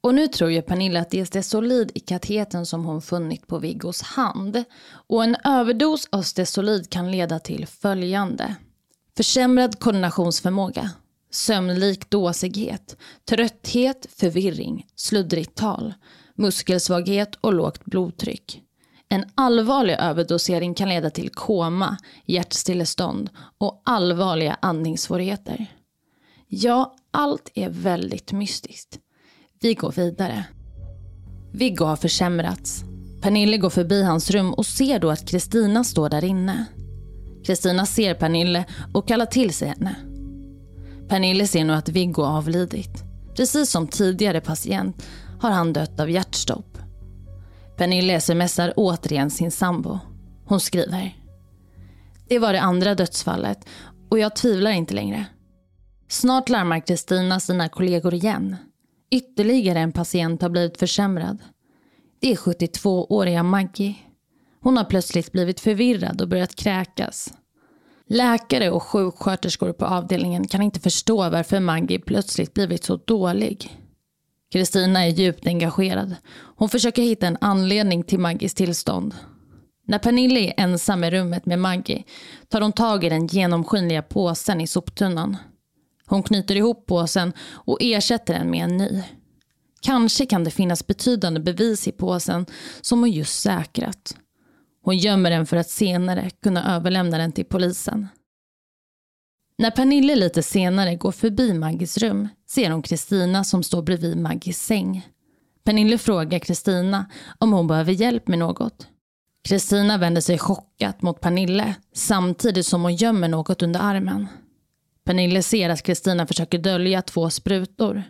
Och 0.00 0.14
nu 0.14 0.28
tror 0.28 0.50
ju 0.50 0.62
Pernilla 0.62 1.00
att 1.00 1.10
det 1.10 1.20
är 1.20 1.24
Stesolid 1.24 1.90
i 1.94 2.00
kateten 2.00 2.66
som 2.66 2.84
hon 2.84 3.02
funnit 3.02 3.46
på 3.46 3.58
Viggos 3.58 4.02
hand. 4.02 4.64
Och 5.08 5.24
en 5.24 5.36
överdos 5.44 6.08
av 6.12 6.22
Stesolid 6.22 6.90
kan 6.90 7.10
leda 7.10 7.38
till 7.38 7.66
följande. 7.66 8.56
Försämrad 9.16 9.80
koordinationsförmåga, 9.80 10.90
sömnlik 11.30 12.10
dåsighet, 12.10 12.96
trötthet, 13.28 14.06
förvirring, 14.16 14.86
sluddrigt 14.96 15.54
tal, 15.54 15.94
muskelsvaghet 16.34 17.34
och 17.34 17.54
lågt 17.54 17.84
blodtryck. 17.84 18.62
En 19.08 19.24
allvarlig 19.34 19.96
överdosering 19.98 20.74
kan 20.74 20.88
leda 20.88 21.10
till 21.10 21.30
koma, 21.30 21.96
hjärtstillestånd 22.24 23.30
och 23.58 23.82
allvarliga 23.84 24.56
andningssvårigheter. 24.62 25.66
Ja, 26.48 26.94
allt 27.10 27.50
är 27.54 27.68
väldigt 27.68 28.32
mystiskt. 28.32 28.98
Vi 29.60 29.74
går 29.74 29.92
vidare. 29.92 30.44
Viggo 31.52 31.84
har 31.84 31.96
försämrats. 31.96 32.84
Pernille 33.22 33.56
går 33.56 33.70
förbi 33.70 34.02
hans 34.02 34.30
rum 34.30 34.54
och 34.54 34.66
ser 34.66 34.98
då 34.98 35.10
att 35.10 35.28
Kristina 35.28 35.84
står 35.84 36.08
där 36.08 36.24
inne. 36.24 36.66
Kristina 37.46 37.86
ser 37.86 38.14
Pernille 38.14 38.64
och 38.94 39.08
kallar 39.08 39.26
till 39.26 39.54
sig 39.54 39.68
henne. 39.68 39.96
Pernille 41.08 41.46
ser 41.46 41.64
nu 41.64 41.72
att 41.72 41.88
Viggo 41.88 42.22
avlidit. 42.22 43.04
Precis 43.36 43.70
som 43.70 43.88
tidigare 43.88 44.40
patient 44.40 45.06
har 45.40 45.50
han 45.50 45.72
dött 45.72 46.00
av 46.00 46.10
hjärtstopp. 46.10 46.78
Pernille 47.76 48.20
smsar 48.20 48.72
återigen 48.76 49.30
sin 49.30 49.50
sambo. 49.50 49.98
Hon 50.44 50.60
skriver. 50.60 51.16
Det 52.28 52.38
var 52.38 52.52
det 52.52 52.60
andra 52.60 52.94
dödsfallet 52.94 53.68
och 54.10 54.18
jag 54.18 54.36
tvivlar 54.36 54.70
inte 54.70 54.94
längre. 54.94 55.26
Snart 56.08 56.48
larmar 56.48 56.86
Kristina 56.86 57.40
sina 57.40 57.68
kollegor 57.68 58.14
igen. 58.14 58.56
Ytterligare 59.10 59.78
en 59.78 59.92
patient 59.92 60.42
har 60.42 60.48
blivit 60.48 60.78
försämrad. 60.78 61.38
Det 62.20 62.32
är 62.32 62.36
72-åriga 62.36 63.42
Maggie. 63.42 63.94
Hon 64.66 64.76
har 64.76 64.84
plötsligt 64.84 65.32
blivit 65.32 65.60
förvirrad 65.60 66.20
och 66.20 66.28
börjat 66.28 66.56
kräkas. 66.56 67.34
Läkare 68.08 68.70
och 68.70 68.82
sjuksköterskor 68.82 69.72
på 69.72 69.84
avdelningen 69.84 70.48
kan 70.48 70.62
inte 70.62 70.80
förstå 70.80 71.30
varför 71.30 71.60
Maggie 71.60 71.98
plötsligt 71.98 72.54
blivit 72.54 72.84
så 72.84 72.96
dålig. 72.96 73.78
Kristina 74.52 75.04
är 75.06 75.08
djupt 75.08 75.46
engagerad. 75.46 76.16
Hon 76.56 76.68
försöker 76.68 77.02
hitta 77.02 77.26
en 77.26 77.36
anledning 77.40 78.02
till 78.02 78.18
Maggies 78.18 78.54
tillstånd. 78.54 79.14
När 79.84 79.98
Pernille 79.98 80.40
är 80.40 80.54
ensam 80.56 81.04
i 81.04 81.10
rummet 81.10 81.46
med 81.46 81.58
Maggie 81.58 82.04
tar 82.48 82.60
hon 82.60 82.72
tag 82.72 83.04
i 83.04 83.08
den 83.08 83.26
genomskinliga 83.26 84.02
påsen 84.02 84.60
i 84.60 84.66
soptunnan. 84.66 85.36
Hon 86.06 86.22
knyter 86.22 86.56
ihop 86.56 86.86
påsen 86.86 87.32
och 87.50 87.78
ersätter 87.80 88.34
den 88.34 88.50
med 88.50 88.64
en 88.64 88.76
ny. 88.76 89.02
Kanske 89.80 90.26
kan 90.26 90.44
det 90.44 90.50
finnas 90.50 90.86
betydande 90.86 91.40
bevis 91.40 91.88
i 91.88 91.92
påsen 91.92 92.46
som 92.80 93.00
hon 93.00 93.10
just 93.10 93.40
säkrat. 93.40 94.16
Hon 94.86 94.98
gömmer 94.98 95.30
den 95.30 95.46
för 95.46 95.56
att 95.56 95.70
senare 95.70 96.30
kunna 96.42 96.76
överlämna 96.76 97.18
den 97.18 97.32
till 97.32 97.44
polisen. 97.44 98.08
När 99.58 99.70
Pernille 99.70 100.16
lite 100.16 100.42
senare 100.42 100.96
går 100.96 101.12
förbi 101.12 101.52
Maggis 101.54 101.98
rum 101.98 102.28
ser 102.48 102.70
hon 102.70 102.82
Kristina 102.82 103.44
som 103.44 103.62
står 103.62 103.82
bredvid 103.82 104.16
Maggis 104.16 104.62
säng. 104.62 105.08
Pernille 105.64 105.98
frågar 105.98 106.38
Kristina 106.38 107.06
om 107.38 107.52
hon 107.52 107.66
behöver 107.66 107.92
hjälp 107.92 108.28
med 108.28 108.38
något. 108.38 108.88
Kristina 109.48 109.98
vänder 109.98 110.20
sig 110.20 110.38
chockat 110.38 111.02
mot 111.02 111.20
Pernille 111.20 111.74
samtidigt 111.94 112.66
som 112.66 112.82
hon 112.82 112.96
gömmer 112.96 113.28
något 113.28 113.62
under 113.62 113.80
armen. 113.80 114.26
Pernille 115.04 115.42
ser 115.42 115.70
att 115.70 115.82
Kristina 115.82 116.26
försöker 116.26 116.58
dölja 116.58 117.02
två 117.02 117.30
sprutor. 117.30 118.02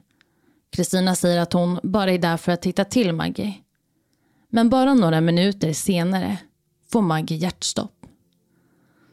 Kristina 0.70 1.14
säger 1.14 1.40
att 1.40 1.52
hon 1.52 1.80
bara 1.82 2.12
är 2.12 2.18
där 2.18 2.36
för 2.36 2.52
att 2.52 2.62
titta 2.62 2.84
till 2.84 3.12
Maggie. 3.12 3.54
Men 4.48 4.70
bara 4.70 4.94
några 4.94 5.20
minuter 5.20 5.72
senare 5.72 6.38
får 6.92 7.02
Maggie 7.02 7.38
hjärtstopp. 7.38 7.92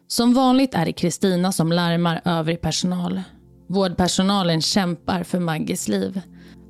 Som 0.07 0.33
vanligt 0.33 0.73
är 0.73 0.85
det 0.85 0.93
Kristina 0.93 1.51
som 1.51 1.71
larmar 1.71 2.21
övrig 2.25 2.61
personal. 2.61 3.21
Vårdpersonalen 3.67 4.61
kämpar 4.61 5.23
för 5.23 5.39
Maggies 5.39 5.87
liv. 5.87 6.21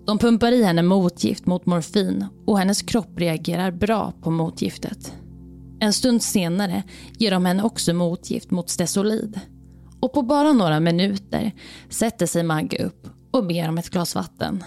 De 0.06 0.18
pumpar 0.18 0.52
i 0.52 0.64
henne 0.64 0.82
motgift 0.82 1.46
mot 1.46 1.66
morfin 1.66 2.26
och 2.46 2.60
hennes 2.60 2.82
kropp 2.82 3.20
reagerar 3.20 3.72
bra 3.72 4.14
på 4.22 4.32
motgiftet. 4.32 5.14
En 5.80 5.94
stund 5.94 6.24
senare 6.24 6.84
ger 7.18 7.32
de 7.32 7.46
henne 7.46 7.64
också 7.64 7.94
motgift 7.94 8.52
mot 8.52 8.70
Stesolid. 8.70 9.40
Och 10.00 10.14
på 10.14 10.22
bara 10.22 10.54
några 10.54 10.80
minuter 10.80 11.52
sätter 11.90 12.26
sig 12.26 12.44
Maggie 12.44 12.86
upp 12.86 13.08
och 13.32 13.48
ber 13.48 13.70
om 13.70 13.78
ett 13.78 13.90
glas 13.90 14.16
vatten. 14.16 14.64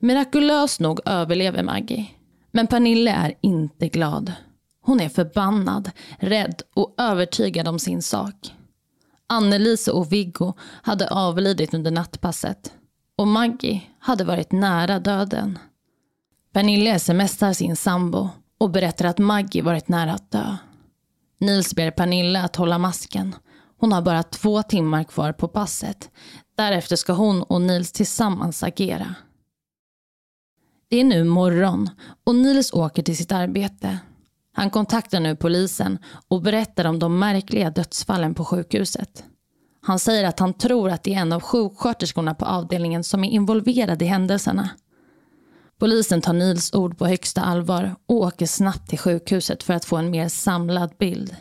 Mirakulöst 0.00 0.80
nog 0.80 1.00
överlever 1.04 1.62
Maggie. 1.62 2.06
Men 2.52 2.66
Pernille 2.66 3.10
är 3.10 3.34
inte 3.40 3.88
glad. 3.88 4.32
Hon 4.86 5.00
är 5.00 5.08
förbannad, 5.08 5.90
rädd 6.18 6.62
och 6.74 6.94
övertygad 6.98 7.68
om 7.68 7.78
sin 7.78 8.02
sak. 8.02 8.54
Annelise 9.26 9.90
och 9.90 10.12
Viggo 10.12 10.52
hade 10.82 11.08
avlidit 11.10 11.74
under 11.74 11.90
nattpasset 11.90 12.72
och 13.16 13.26
Maggie 13.26 13.82
hade 13.98 14.24
varit 14.24 14.52
nära 14.52 14.98
döden. 14.98 15.58
Pernille 16.52 16.98
smsar 16.98 17.52
sin 17.52 17.76
sambo 17.76 18.28
och 18.58 18.70
berättar 18.70 19.04
att 19.04 19.18
Maggie 19.18 19.62
varit 19.62 19.88
nära 19.88 20.12
att 20.12 20.30
dö. 20.30 20.56
Nils 21.38 21.74
ber 21.74 21.90
Pernille 21.90 22.42
att 22.42 22.56
hålla 22.56 22.78
masken. 22.78 23.34
Hon 23.78 23.92
har 23.92 24.02
bara 24.02 24.22
två 24.22 24.62
timmar 24.62 25.04
kvar 25.04 25.32
på 25.32 25.48
passet. 25.48 26.10
Därefter 26.56 26.96
ska 26.96 27.12
hon 27.12 27.42
och 27.42 27.60
Nils 27.60 27.92
tillsammans 27.92 28.62
agera. 28.62 29.14
Det 30.88 31.00
är 31.00 31.04
nu 31.04 31.24
morgon 31.24 31.90
och 32.24 32.34
Nils 32.34 32.72
åker 32.72 33.02
till 33.02 33.16
sitt 33.16 33.32
arbete. 33.32 33.98
Han 34.56 34.70
kontaktar 34.70 35.20
nu 35.20 35.36
polisen 35.36 35.98
och 36.28 36.42
berättar 36.42 36.84
om 36.84 36.98
de 36.98 37.18
märkliga 37.18 37.70
dödsfallen 37.70 38.34
på 38.34 38.44
sjukhuset. 38.44 39.24
Han 39.82 39.98
säger 39.98 40.24
att 40.24 40.38
han 40.38 40.54
tror 40.54 40.90
att 40.90 41.02
det 41.02 41.14
är 41.14 41.18
en 41.18 41.32
av 41.32 41.40
sjuksköterskorna 41.40 42.34
på 42.34 42.44
avdelningen 42.44 43.04
som 43.04 43.24
är 43.24 43.30
involverad 43.30 44.02
i 44.02 44.04
händelserna. 44.04 44.70
Polisen 45.78 46.20
tar 46.20 46.32
Nils 46.32 46.74
ord 46.74 46.98
på 46.98 47.06
högsta 47.06 47.40
allvar 47.40 47.96
och 48.06 48.16
åker 48.16 48.46
snabbt 48.46 48.88
till 48.88 48.98
sjukhuset 48.98 49.62
för 49.62 49.74
att 49.74 49.84
få 49.84 49.96
en 49.96 50.10
mer 50.10 50.28
samlad 50.28 50.90
bild. 50.98 51.36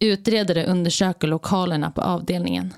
Utredare 0.00 0.66
undersöker 0.66 1.28
lokalerna 1.28 1.90
på 1.90 2.00
avdelningen. 2.00 2.74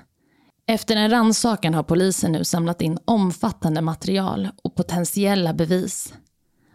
Efter 0.67 0.95
en 0.95 1.09
rannsakan 1.09 1.73
har 1.73 1.83
polisen 1.83 2.31
nu 2.31 2.43
samlat 2.43 2.81
in 2.81 2.99
omfattande 3.05 3.81
material 3.81 4.49
och 4.63 4.75
potentiella 4.75 5.53
bevis. 5.53 6.13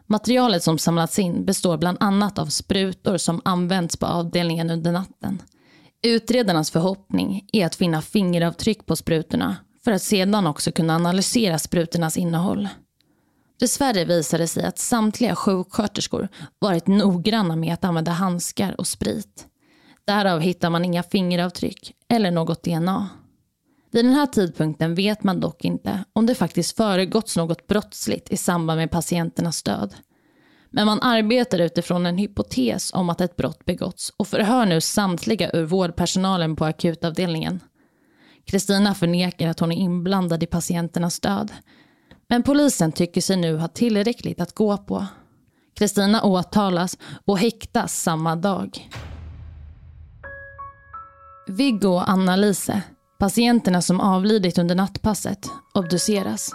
Materialet 0.07 0.63
som 0.63 0.79
samlats 0.79 1.19
in 1.19 1.45
består 1.45 1.77
bland 1.77 1.99
annat 2.01 2.39
av 2.39 2.47
sprutor 2.47 3.17
som 3.17 3.41
använts 3.45 3.97
på 3.97 4.07
avdelningen 4.07 4.71
under 4.71 4.93
natten. 4.93 5.43
Utredarnas 6.03 6.71
förhoppning 6.71 7.49
är 7.53 7.67
att 7.67 7.75
finna 7.75 8.03
fingeravtryck 8.03 8.87
på 8.87 8.97
sprutorna 8.97 9.57
för 9.85 9.93
att 9.93 10.03
sedan 10.03 10.47
också 10.47 10.73
kunna 10.73 10.95
analysera 10.95 11.59
sprutornas 11.59 12.17
innehåll. 12.17 12.69
Dessvärre 13.61 14.05
visade 14.05 14.43
det 14.43 14.49
sig 14.49 14.65
att 14.65 14.79
samtliga 14.79 15.37
sjuksköterskor 15.37 16.29
varit 16.59 16.87
noggranna 16.87 17.57
med 17.57 17.75
att 17.75 17.85
använda 17.85 18.13
handskar 18.13 18.81
och 18.81 18.87
sprit. 18.87 19.47
Därav 20.07 20.41
hittar 20.41 20.71
man 20.71 20.85
inga 20.85 21.03
fingeravtryck 21.03 21.93
eller 22.09 22.31
något 22.31 22.63
DNA. 22.63 23.09
Vid 23.95 24.05
den 24.05 24.15
här 24.15 24.27
tidpunkten 24.27 24.95
vet 24.95 25.23
man 25.23 25.41
dock 25.41 25.65
inte 25.65 26.05
om 26.13 26.27
det 26.27 26.35
faktiskt 26.35 26.77
föregåtts 26.77 27.37
något 27.37 27.67
brottsligt 27.67 28.33
i 28.33 28.37
samband 28.37 28.79
med 28.79 28.91
patienternas 28.91 29.63
död. 29.63 29.95
Men 30.71 30.87
man 30.87 31.03
arbetar 31.03 31.59
utifrån 31.59 32.07
en 32.07 32.19
hypotes 32.19 32.93
om 32.95 33.11
att 33.11 33.21
ett 33.21 33.37
brott 33.37 33.65
begåtts 33.65 34.13
och 34.17 34.29
förhör 34.29 34.67
nu 34.67 34.81
samtliga 34.81 35.51
ur 35.53 35.65
vårdpersonalen 35.65 36.57
på 36.57 36.65
akutavdelningen. 36.65 37.61
Kristina 38.47 38.95
förnekar 38.95 39.49
att 39.49 39.61
hon 39.61 39.73
är 39.73 39.77
inblandad 39.77 40.43
i 40.43 40.47
patienternas 40.47 41.21
död. 41.21 41.53
Men 42.29 42.43
polisen 42.43 42.93
tycker 42.93 43.21
sig 43.21 43.37
nu 43.37 43.57
ha 43.57 43.69
tillräckligt 43.69 44.41
att 44.41 44.55
gå 44.55 44.77
på. 44.77 45.07
Kristina 45.75 46.23
åtalas 46.23 46.99
och 47.25 47.39
häktas 47.39 48.03
samma 48.03 48.37
dag. 48.37 48.91
Viggo 51.47 51.89
och 51.89 52.11
Anna-Lise, 52.11 52.83
patienterna 53.19 53.83
som 53.83 54.01
avlidit 54.01 54.59
under 54.59 54.75
nattpasset, 54.75 55.51
obduceras. 55.75 56.55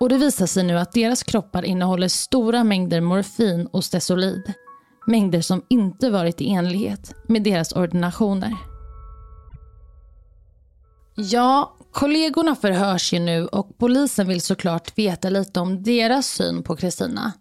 Och 0.00 0.08
det 0.08 0.18
visar 0.18 0.46
sig 0.46 0.64
nu 0.64 0.78
att 0.78 0.92
deras 0.92 1.22
kroppar 1.22 1.64
innehåller 1.64 2.08
stora 2.08 2.64
mängder 2.64 3.00
morfin 3.00 3.66
och 3.66 3.84
stesolid. 3.84 4.52
Mängder 5.06 5.40
som 5.40 5.62
inte 5.68 6.10
varit 6.10 6.40
i 6.40 6.50
enlighet 6.50 7.14
med 7.28 7.42
deras 7.42 7.72
ordinationer. 7.72 8.56
Ja, 11.16 11.76
kollegorna 11.92 12.56
förhörs 12.56 13.12
ju 13.12 13.18
nu 13.18 13.46
och 13.46 13.78
polisen 13.78 14.28
vill 14.28 14.40
såklart 14.40 14.98
veta 14.98 15.30
lite 15.30 15.60
om 15.60 15.82
deras 15.82 16.26
syn 16.26 16.62
på 16.62 16.76
Kristina. 16.76 17.32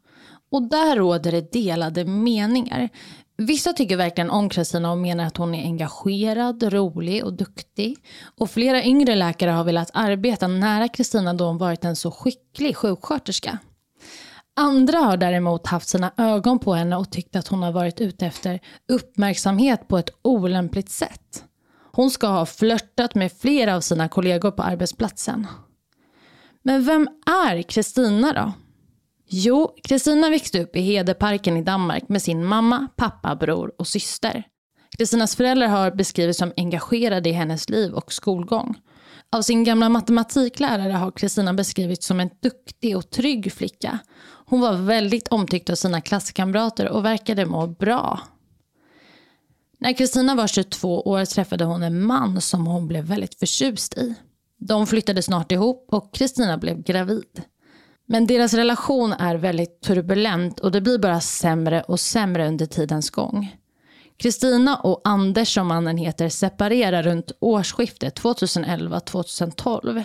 Och 0.51 0.69
där 0.69 0.95
råder 0.95 1.31
det 1.31 1.51
delade 1.51 2.05
meningar. 2.05 2.89
Vissa 3.37 3.73
tycker 3.73 3.97
verkligen 3.97 4.29
om 4.29 4.49
Kristina 4.49 4.91
och 4.91 4.97
menar 4.97 5.25
att 5.25 5.37
hon 5.37 5.55
är 5.55 5.63
engagerad, 5.63 6.63
rolig 6.63 7.25
och 7.25 7.33
duktig. 7.33 7.97
Och 8.37 8.49
flera 8.49 8.83
yngre 8.83 9.15
läkare 9.15 9.51
har 9.51 9.63
velat 9.63 9.91
arbeta 9.93 10.47
nära 10.47 10.87
Kristina 10.87 11.33
då 11.33 11.45
hon 11.45 11.57
varit 11.57 11.85
en 11.85 11.95
så 11.95 12.11
skicklig 12.11 12.75
sjuksköterska. 12.75 13.59
Andra 14.55 14.97
har 14.97 15.17
däremot 15.17 15.67
haft 15.67 15.87
sina 15.87 16.11
ögon 16.17 16.59
på 16.59 16.73
henne 16.73 16.95
och 16.95 17.11
tyckt 17.11 17.35
att 17.35 17.47
hon 17.47 17.63
har 17.63 17.71
varit 17.71 18.01
ute 18.01 18.25
efter 18.25 18.59
uppmärksamhet 18.89 19.87
på 19.87 19.97
ett 19.97 20.09
olämpligt 20.21 20.89
sätt. 20.89 21.43
Hon 21.91 22.11
ska 22.11 22.27
ha 22.27 22.45
flörtat 22.45 23.15
med 23.15 23.31
flera 23.31 23.75
av 23.75 23.81
sina 23.81 24.09
kollegor 24.09 24.51
på 24.51 24.63
arbetsplatsen. 24.63 25.47
Men 26.63 26.85
vem 26.85 27.07
är 27.25 27.61
Kristina 27.61 28.33
då? 28.33 28.64
Jo, 29.27 29.75
Kristina 29.83 30.29
växte 30.29 30.63
upp 30.63 30.75
i 30.75 30.81
Hedeparken 30.81 31.57
i 31.57 31.61
Danmark 31.61 32.09
med 32.09 32.21
sin 32.21 32.45
mamma, 32.45 32.87
pappa, 32.95 33.35
bror 33.35 33.71
och 33.77 33.87
syster. 33.87 34.43
Kristinas 34.97 35.35
föräldrar 35.35 35.67
har 35.67 35.91
beskrivits 35.91 36.39
som 36.39 36.53
engagerade 36.57 37.29
i 37.29 37.31
hennes 37.31 37.69
liv 37.69 37.93
och 37.93 38.13
skolgång. 38.13 38.75
Av 39.31 39.41
sin 39.41 39.63
gamla 39.63 39.89
matematiklärare 39.89 40.91
har 40.91 41.11
Kristina 41.11 41.53
beskrivits 41.53 42.05
som 42.05 42.19
en 42.19 42.29
duktig 42.41 42.97
och 42.97 43.09
trygg 43.09 43.53
flicka. 43.53 43.99
Hon 44.45 44.61
var 44.61 44.73
väldigt 44.73 45.27
omtyckt 45.27 45.69
av 45.69 45.75
sina 45.75 46.01
klasskamrater 46.01 46.89
och 46.89 47.05
verkade 47.05 47.45
må 47.45 47.67
bra. 47.67 48.19
När 49.79 49.93
Kristina 49.93 50.35
var 50.35 50.47
22 50.47 51.01
år 51.01 51.25
träffade 51.25 51.65
hon 51.65 51.83
en 51.83 52.01
man 52.01 52.41
som 52.41 52.67
hon 52.67 52.87
blev 52.87 53.03
väldigt 53.03 53.39
förtjust 53.39 53.97
i. 53.97 54.15
De 54.57 54.87
flyttade 54.87 55.21
snart 55.21 55.51
ihop 55.51 55.87
och 55.91 56.13
Kristina 56.13 56.57
blev 56.57 56.83
gravid. 56.83 57.41
Men 58.05 58.27
deras 58.27 58.53
relation 58.53 59.13
är 59.13 59.35
väldigt 59.35 59.81
turbulent 59.81 60.59
och 60.59 60.71
det 60.71 60.81
blir 60.81 60.97
bara 60.97 61.21
sämre 61.21 61.81
och 61.81 61.99
sämre 61.99 62.47
under 62.47 62.65
tidens 62.65 63.09
gång. 63.09 63.55
Kristina 64.17 64.77
och 64.77 65.01
Anders 65.03 65.53
som 65.53 65.67
mannen 65.67 65.97
heter 65.97 66.29
separerar 66.29 67.03
runt 67.03 67.31
årsskiftet 67.39 68.19
2011-2012. 68.19 70.03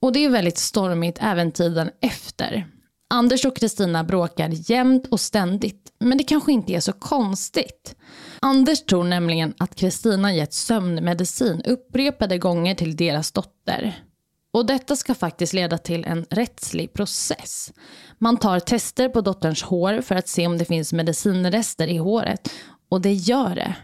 Och 0.00 0.12
det 0.12 0.24
är 0.24 0.30
väldigt 0.30 0.58
stormigt 0.58 1.18
även 1.20 1.52
tiden 1.52 1.90
efter. 2.00 2.66
Anders 3.10 3.44
och 3.44 3.56
Kristina 3.56 4.04
bråkar 4.04 4.70
jämt 4.70 5.06
och 5.06 5.20
ständigt, 5.20 5.92
men 6.00 6.18
det 6.18 6.24
kanske 6.24 6.52
inte 6.52 6.72
är 6.72 6.80
så 6.80 6.92
konstigt. 6.92 7.96
Anders 8.40 8.84
tror 8.84 9.04
nämligen 9.04 9.54
att 9.58 9.74
Kristina 9.74 10.34
gett 10.34 10.52
sömnmedicin 10.52 11.62
upprepade 11.62 12.38
gånger 12.38 12.74
till 12.74 12.96
deras 12.96 13.32
dotter. 13.32 14.07
Och 14.52 14.66
detta 14.66 14.96
ska 14.96 15.14
faktiskt 15.14 15.52
leda 15.52 15.78
till 15.78 16.04
en 16.04 16.26
rättslig 16.30 16.92
process. 16.92 17.72
Man 18.18 18.36
tar 18.36 18.60
tester 18.60 19.08
på 19.08 19.20
dotterns 19.20 19.62
hår 19.62 20.00
för 20.00 20.14
att 20.14 20.28
se 20.28 20.46
om 20.46 20.58
det 20.58 20.64
finns 20.64 20.92
medicinrester 20.92 21.88
i 21.88 21.96
håret. 21.96 22.50
Och 22.88 23.00
det 23.00 23.12
gör 23.12 23.54
det. 23.54 23.74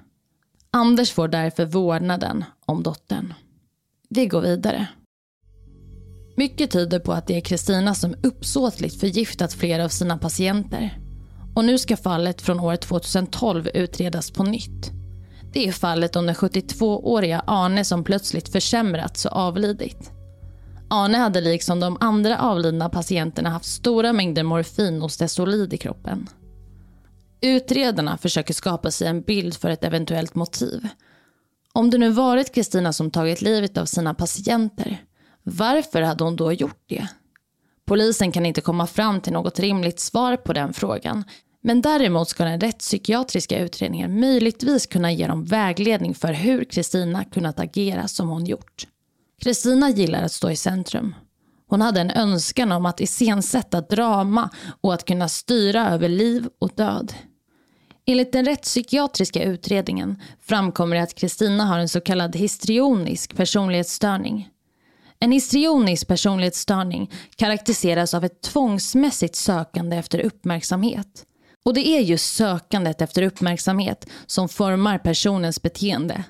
Anders 0.71 1.13
får 1.13 1.29
därför 1.29 1.65
vårdnaden 1.65 2.45
om 2.67 2.83
dottern. 2.83 3.35
Vi 4.09 4.27
går 4.27 4.41
vidare. 4.41 4.87
Mycket 6.37 6.71
tyder 6.71 6.99
på 6.99 7.13
att 7.13 7.27
det 7.27 7.37
är 7.37 7.41
Kristina 7.41 7.95
som 7.95 8.15
uppsåtligt 8.23 9.01
förgiftat 9.01 9.53
flera 9.53 9.85
av 9.85 9.89
sina 9.89 10.19
patienter. 10.19 10.99
Och 11.55 11.65
nu 11.65 11.79
ska 11.79 11.97
fallet 11.97 12.43
från 12.43 12.61
år 12.61 12.77
2012 12.77 13.69
utredas 13.75 14.31
på 14.31 14.43
nytt. 14.45 14.91
Det 15.53 15.69
är 15.69 15.73
fallet 15.73 16.17
om 16.17 16.27
den 16.27 16.35
72-åriga 16.35 17.43
Arne 17.47 17.85
som 17.85 18.05
plötsligt 18.05 18.49
försämrats 18.49 19.25
och 19.25 19.33
avlidit. 19.33 20.14
Arne 20.91 21.19
hade 21.19 21.41
liksom 21.41 21.81
de 21.81 21.97
andra 22.01 22.39
avlidna 22.39 22.89
patienterna 22.89 23.51
haft 23.51 23.67
stora 23.67 24.13
mängder 24.13 24.43
morfin 24.43 25.03
och 25.03 25.13
stesolid 25.13 25.75
i 25.75 25.77
kroppen. 25.77 26.29
Utredarna 27.41 28.19
försöker 28.19 28.55
skapa 28.55 28.91
sig 28.91 29.09
en 29.09 29.23
bild 29.23 29.55
för 29.55 29.71
ett 29.71 29.85
eventuellt 29.85 30.35
motiv. 30.35 30.89
Om 31.73 31.91
det 31.91 31.99
nu 31.99 32.11
varit 32.11 32.55
Kristina 32.55 32.93
som 32.93 33.11
tagit 33.11 33.43
livet 33.43 33.79
av 33.79 33.85
sina 33.87 34.15
patienter, 34.15 35.05
varför 35.43 36.03
hade 36.03 36.25
hon 36.25 36.37
då 36.37 36.53
gjort 36.53 36.83
det? 36.87 37.09
Polisen 37.87 38.33
kan 38.33 38.47
inte 38.47 38.61
komma 38.61 38.87
fram 38.87 39.21
till 39.21 39.33
något 39.33 39.61
rimligt 39.61 40.01
svar 40.01 40.37
på 40.37 40.53
den 40.53 40.73
frågan. 40.73 41.25
Men 41.61 41.83
däremot 41.83 42.29
ska 42.29 42.45
den 42.45 42.61
rättspsykiatriska 42.61 43.59
utredningen 43.59 44.21
möjligtvis 44.21 44.87
kunna 44.87 45.13
ge 45.13 45.27
dem 45.27 45.45
vägledning 45.45 46.15
för 46.15 46.33
hur 46.33 46.65
Kristina 46.65 47.25
kunnat 47.25 47.61
agera 47.61 48.09
som 48.09 48.29
hon 48.29 48.45
gjort. 48.45 48.87
Kristina 49.45 49.91
gillar 49.91 50.23
att 50.23 50.33
stå 50.33 50.51
i 50.51 50.57
centrum. 50.57 51.15
Hon 51.69 51.81
hade 51.81 52.01
en 52.01 52.11
önskan 52.11 52.73
om 52.73 52.87
att 52.87 53.01
iscensätta 53.01 53.81
drama 53.81 54.51
och 54.81 54.95
att 54.95 55.05
kunna 55.05 55.29
styra 55.29 55.91
över 55.91 56.09
liv 56.09 56.49
och 56.59 56.71
död. 56.75 57.15
Enligt 58.07 58.33
den 58.33 58.45
rättspsykiatriska 58.45 59.43
utredningen 59.43 60.23
framkommer 60.41 60.97
det 60.97 61.03
att 61.03 61.15
Kristina 61.15 61.65
har 61.65 61.79
en 61.79 61.89
så 61.89 62.01
kallad 62.01 62.37
histrionisk 62.37 63.37
personlighetsstörning. 63.37 64.49
En 65.21 65.33
histrionisk 65.33 66.09
personlighetsstörning 66.09 67.11
karaktäriseras 67.37 68.15
av 68.15 68.25
ett 68.25 68.43
tvångsmässigt 68.43 69.37
sökande 69.37 69.97
efter 69.97 70.19
uppmärksamhet. 70.19 71.25
Och 71.65 71.75
det 71.75 71.89
är 71.89 72.01
just 72.01 72.35
sökandet 72.37 73.03
efter 73.03 73.23
uppmärksamhet 73.23 74.07
som 74.27 74.49
formar 74.49 74.99
personens 74.99 75.63
beteende. 75.63 76.25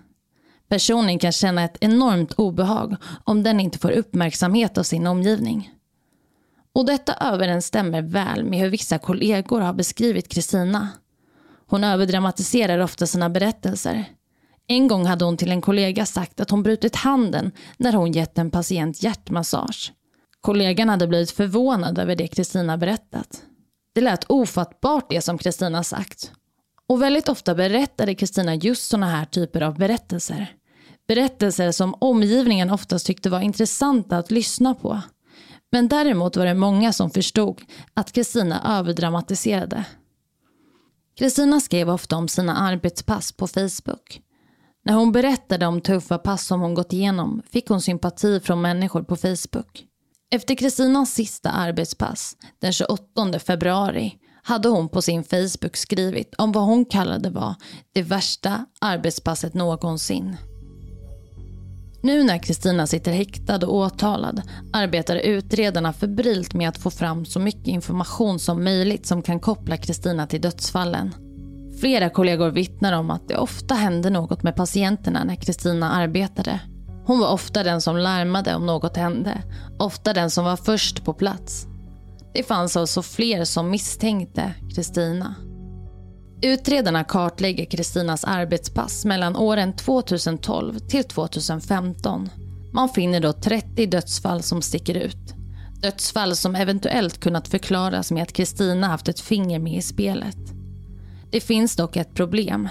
Personen 0.69 1.19
kan 1.19 1.33
känna 1.33 1.65
ett 1.65 1.77
enormt 1.81 2.33
obehag 2.33 2.97
om 3.25 3.43
den 3.43 3.61
inte 3.61 3.79
får 3.79 3.91
uppmärksamhet 3.91 4.79
av 4.79 4.83
sin 4.83 5.07
omgivning. 5.07 5.71
Och 6.73 6.87
detta 6.87 7.15
överensstämmer 7.21 8.03
väl 8.03 8.45
med 8.45 8.59
hur 8.59 8.71
vissa 8.71 8.99
kollegor 8.99 9.61
har 9.61 9.73
beskrivit 9.73 10.29
Kristina. 10.29 10.89
Hon 11.67 11.85
överdramatiserar 11.85 12.79
ofta 12.79 13.07
sina 13.07 13.31
berättelser. 13.31 14.05
En 14.67 14.89
gång 14.89 15.07
hade 15.07 15.25
hon 15.25 15.37
till 15.37 15.51
en 15.51 15.61
kollega 15.61 16.07
sagt 16.07 16.41
att 16.41 16.51
hon 16.51 16.63
brutit 16.63 16.97
handen 16.97 17.53
när 17.77 17.93
hon 17.93 18.13
gett 18.13 18.39
en 18.39 18.51
patient 18.51 19.03
hjärtmassage. 19.03 19.93
Kollegan 20.41 20.89
hade 20.89 21.07
blivit 21.07 21.31
förvånad 21.31 21.99
över 21.99 22.17
det 22.17 22.27
Kristina 22.27 22.79
berättat. 22.79 23.43
Det 23.95 24.01
lät 24.01 24.31
ofattbart 24.31 25.07
det 25.11 25.21
som 25.21 25.39
Kristina 25.39 25.83
sagt. 25.83 26.33
Och 26.95 27.03
väldigt 27.03 27.29
ofta 27.29 27.55
berättade 27.55 28.15
Kristina 28.15 28.55
just 28.55 28.89
sådana 28.89 29.07
här 29.07 29.25
typer 29.25 29.61
av 29.61 29.79
berättelser. 29.79 30.55
Berättelser 31.09 31.73
som 31.73 31.95
omgivningen 32.01 32.71
oftast 32.71 33.07
tyckte 33.07 33.31
var 33.31 33.41
intressanta 33.41 34.19
att 34.19 34.31
lyssna 34.31 34.75
på. 34.75 35.01
Men 35.73 35.89
däremot 35.89 36.37
var 36.37 36.47
det 36.47 36.55
många 36.55 36.93
som 36.93 37.11
förstod 37.11 37.63
att 37.95 38.13
Kristina 38.13 38.79
överdramatiserade. 38.79 39.85
Kristina 41.19 41.61
skrev 41.61 41.91
ofta 41.91 42.17
om 42.17 42.29
sina 42.29 42.57
arbetspass 42.57 43.33
på 43.33 43.47
Facebook. 43.47 44.21
När 44.85 44.95
hon 44.95 45.13
berättade 45.13 45.67
om 45.67 45.81
tuffa 45.81 46.19
pass 46.19 46.47
som 46.47 46.61
hon 46.61 46.75
gått 46.75 46.93
igenom 46.93 47.43
fick 47.51 47.69
hon 47.69 47.81
sympati 47.81 48.41
från 48.41 48.61
människor 48.61 49.03
på 49.03 49.17
Facebook. 49.17 49.85
Efter 50.31 50.55
Kristinas 50.55 51.15
sista 51.15 51.51
arbetspass, 51.51 52.37
den 52.59 52.73
28 52.73 53.39
februari, 53.39 54.19
hade 54.45 54.69
hon 54.69 54.89
på 54.89 55.03
sin 55.03 55.25
Facebook 55.25 55.77
skrivit 55.77 56.35
om 56.39 56.53
vad 56.53 56.65
hon 56.65 56.85
kallade 56.85 57.31
var 57.31 57.55
det 57.93 58.03
värsta 58.03 58.67
arbetspasset 58.81 59.55
någonsin. 59.55 60.37
Nu 62.03 62.25
när 62.25 62.39
Kristina 62.39 62.87
sitter 62.87 63.13
häktad 63.13 63.67
och 63.67 63.75
åtalad 63.75 64.43
arbetar 64.73 65.17
utredarna 65.17 65.93
febrilt 65.93 66.55
med 66.55 66.69
att 66.69 66.79
få 66.79 66.91
fram 66.91 67.25
så 67.25 67.41
mycket 67.41 67.67
information 67.67 68.39
som 68.39 68.65
möjligt 68.65 69.07
som 69.07 69.23
kan 69.23 69.41
koppla 69.41 69.77
Kristina 69.77 70.27
till 70.27 70.41
dödsfallen. 70.41 71.15
Flera 71.81 72.11
kollegor 72.11 72.51
vittnar 72.51 72.93
om 72.93 73.11
att 73.11 73.29
det 73.29 73.37
ofta 73.37 73.75
hände 73.75 74.11
något 74.11 74.43
med 74.43 74.57
patienterna 74.57 75.25
när 75.25 75.35
Kristina 75.35 75.93
arbetade. 75.93 76.61
Hon 77.07 77.19
var 77.19 77.29
ofta 77.29 77.63
den 77.63 77.81
som 77.81 77.97
larmade 77.97 78.55
om 78.55 78.67
något 78.67 78.97
hände, 78.97 79.43
ofta 79.79 80.13
den 80.13 80.31
som 80.31 80.45
var 80.45 80.57
först 80.57 81.05
på 81.05 81.15
plats. 81.15 81.67
Det 82.35 82.43
fanns 82.43 82.77
alltså 82.77 83.03
fler 83.03 83.45
som 83.45 83.71
misstänkte 83.71 84.55
Kristina. 84.75 85.35
Utredarna 86.43 87.05
kartlägger 87.05 87.65
Kristinas 87.65 88.25
arbetspass 88.25 89.05
mellan 89.05 89.37
åren 89.37 89.73
2012 89.77 90.79
till 90.79 91.05
2015. 91.05 92.29
Man 92.73 92.89
finner 92.89 93.21
då 93.21 93.33
30 93.33 93.87
dödsfall 93.87 94.43
som 94.43 94.63
sticker 94.63 94.95
ut. 94.95 95.35
Dödsfall 95.83 96.37
som 96.37 96.55
eventuellt 96.55 97.21
kunnat 97.21 97.49
förklaras 97.49 98.11
med 98.11 98.23
att 98.23 98.33
Kristina 98.33 98.87
haft 98.87 99.09
ett 99.09 99.21
finger 99.21 99.59
med 99.59 99.79
i 99.79 99.83
spelet. 99.83 100.39
Det 101.31 101.41
finns 101.41 101.77
dock 101.77 101.97
ett 101.97 102.15
problem. 102.15 102.69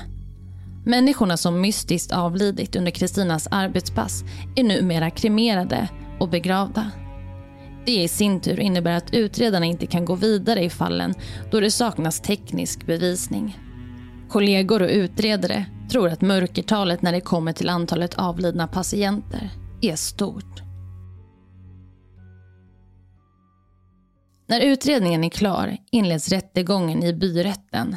Människorna 0.86 1.38
som 1.38 1.62
mystiskt 1.62 2.12
avlidit 2.12 2.76
under 2.76 2.92
Kristinas 2.92 3.48
arbetspass 3.52 4.24
är 4.56 4.64
numera 4.64 5.10
kremerade 5.10 5.90
och 6.20 6.30
begravda. 6.30 6.92
Det 7.86 8.04
i 8.04 8.08
sin 8.08 8.42
tur 8.42 8.60
innebär 8.60 8.98
att 8.98 9.14
utredarna 9.14 9.66
inte 9.66 9.86
kan 9.86 10.06
gå 10.06 10.16
vidare 10.16 10.64
i 10.64 10.70
fallen 10.70 11.14
då 11.52 11.60
det 11.60 11.72
saknas 11.72 12.22
teknisk 12.22 12.86
bevisning. 12.86 13.58
Kollegor 14.30 14.82
och 14.82 14.90
utredare 14.90 15.66
tror 15.92 16.10
att 16.10 16.22
mörkertalet 16.22 17.02
när 17.02 17.12
det 17.12 17.22
kommer 17.22 17.54
till 17.54 17.70
antalet 17.70 18.14
avlidna 18.16 18.68
patienter 18.68 19.50
är 19.82 19.96
stort. 19.96 20.62
När 24.48 24.62
utredningen 24.62 25.24
är 25.24 25.30
klar 25.30 25.78
inleds 25.92 26.30
rättegången 26.30 27.04
i 27.04 27.14
byrätten. 27.14 27.96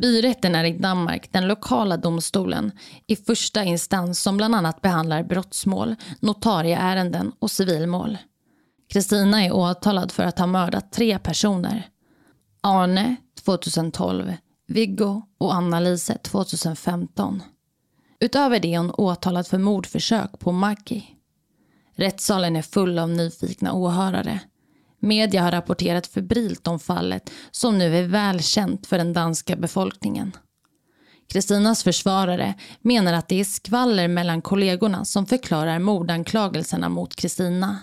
Byrätten 0.00 0.54
är 0.54 0.64
i 0.64 0.78
Danmark 0.78 1.32
den 1.32 1.48
lokala 1.48 1.96
domstolen 1.96 2.72
i 3.06 3.16
första 3.16 3.64
instans 3.64 4.22
som 4.22 4.36
bland 4.36 4.54
annat 4.54 4.82
behandlar 4.82 5.22
brottsmål, 5.22 5.96
notarieärenden 6.20 7.32
och 7.38 7.50
civilmål. 7.50 8.18
Kristina 8.90 9.44
är 9.44 9.52
åtalad 9.52 10.12
för 10.12 10.22
att 10.22 10.38
ha 10.38 10.46
mördat 10.46 10.92
tre 10.92 11.18
personer. 11.18 11.88
Arne 12.60 13.16
2012, 13.44 14.34
Viggo 14.68 15.22
och 15.38 15.54
Anna-Lise 15.54 16.18
2015. 16.18 17.42
Utöver 18.20 18.60
det 18.60 18.74
är 18.74 18.78
hon 18.78 18.90
åtalad 18.90 19.46
för 19.46 19.58
mordförsök 19.58 20.38
på 20.38 20.52
Maggie. 20.52 21.04
Rättssalen 21.96 22.56
är 22.56 22.62
full 22.62 22.98
av 22.98 23.10
nyfikna 23.10 23.72
åhörare. 23.72 24.40
Media 25.00 25.42
har 25.42 25.50
rapporterat 25.50 26.06
febrilt 26.06 26.66
om 26.66 26.78
fallet 26.78 27.30
som 27.50 27.78
nu 27.78 27.96
är 27.96 28.06
välkänt 28.06 28.86
för 28.86 28.98
den 28.98 29.12
danska 29.12 29.56
befolkningen. 29.56 30.32
Kristinas 31.28 31.84
försvarare 31.84 32.54
menar 32.80 33.12
att 33.12 33.28
det 33.28 33.40
är 33.40 33.44
skvaller 33.44 34.08
mellan 34.08 34.42
kollegorna 34.42 35.04
som 35.04 35.26
förklarar 35.26 35.78
mordanklagelserna 35.78 36.88
mot 36.88 37.16
Kristina. 37.16 37.78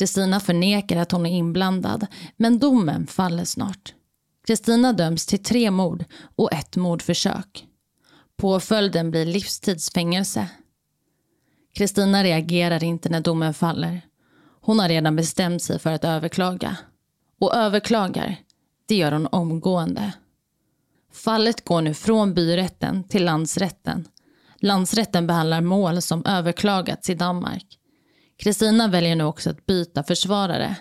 Kristina 0.00 0.40
förnekar 0.40 0.96
att 0.96 1.12
hon 1.12 1.26
är 1.26 1.30
inblandad, 1.30 2.06
men 2.36 2.58
domen 2.58 3.06
faller 3.06 3.44
snart. 3.44 3.94
Kristina 4.46 4.92
döms 4.92 5.26
till 5.26 5.42
tre 5.42 5.70
mord 5.70 6.04
och 6.36 6.52
ett 6.52 6.76
mordförsök. 6.76 7.66
Påföljden 8.36 9.10
blir 9.10 9.26
livstidsfängelse. 9.26 10.48
Kristina 11.74 12.24
reagerar 12.24 12.84
inte 12.84 13.08
när 13.08 13.20
domen 13.20 13.54
faller. 13.54 14.02
Hon 14.60 14.78
har 14.78 14.88
redan 14.88 15.16
bestämt 15.16 15.62
sig 15.62 15.78
för 15.78 15.92
att 15.92 16.04
överklaga. 16.04 16.76
Och 17.40 17.54
överklagar, 17.54 18.36
det 18.88 18.94
gör 18.94 19.12
hon 19.12 19.26
omgående. 19.26 20.12
Fallet 21.12 21.64
går 21.64 21.82
nu 21.82 21.94
från 21.94 22.34
byrätten 22.34 23.04
till 23.04 23.24
landsrätten. 23.24 24.08
Landsrätten 24.56 25.26
behandlar 25.26 25.60
mål 25.60 26.02
som 26.02 26.26
överklagats 26.26 27.10
i 27.10 27.14
Danmark. 27.14 27.79
Kristina 28.40 28.88
väljer 28.88 29.16
nu 29.16 29.24
också 29.24 29.50
att 29.50 29.66
byta 29.66 30.02
försvarare. 30.02 30.76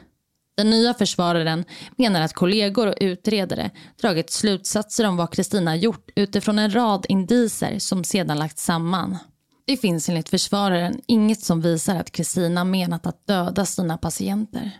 Den 0.57 0.69
nya 0.69 0.93
försvararen 0.93 1.65
menar 1.97 2.21
att 2.21 2.33
kollegor 2.33 2.87
och 2.87 2.95
utredare 3.01 3.71
dragit 4.01 4.29
slutsatser 4.29 5.07
om 5.07 5.17
vad 5.17 5.33
Kristina 5.33 5.75
gjort 5.75 6.09
utifrån 6.15 6.59
en 6.59 6.75
rad 6.75 7.05
indiser 7.09 7.79
som 7.79 8.03
sedan 8.03 8.37
lagts 8.37 8.63
samman. 8.63 9.17
Det 9.65 9.77
finns 9.77 10.09
enligt 10.09 10.29
försvararen 10.29 11.01
inget 11.07 11.41
som 11.41 11.61
visar 11.61 11.95
att 11.95 12.11
Kristina 12.11 12.63
menat 12.63 13.05
att 13.05 13.27
döda 13.27 13.65
sina 13.65 13.97
patienter. 13.97 14.71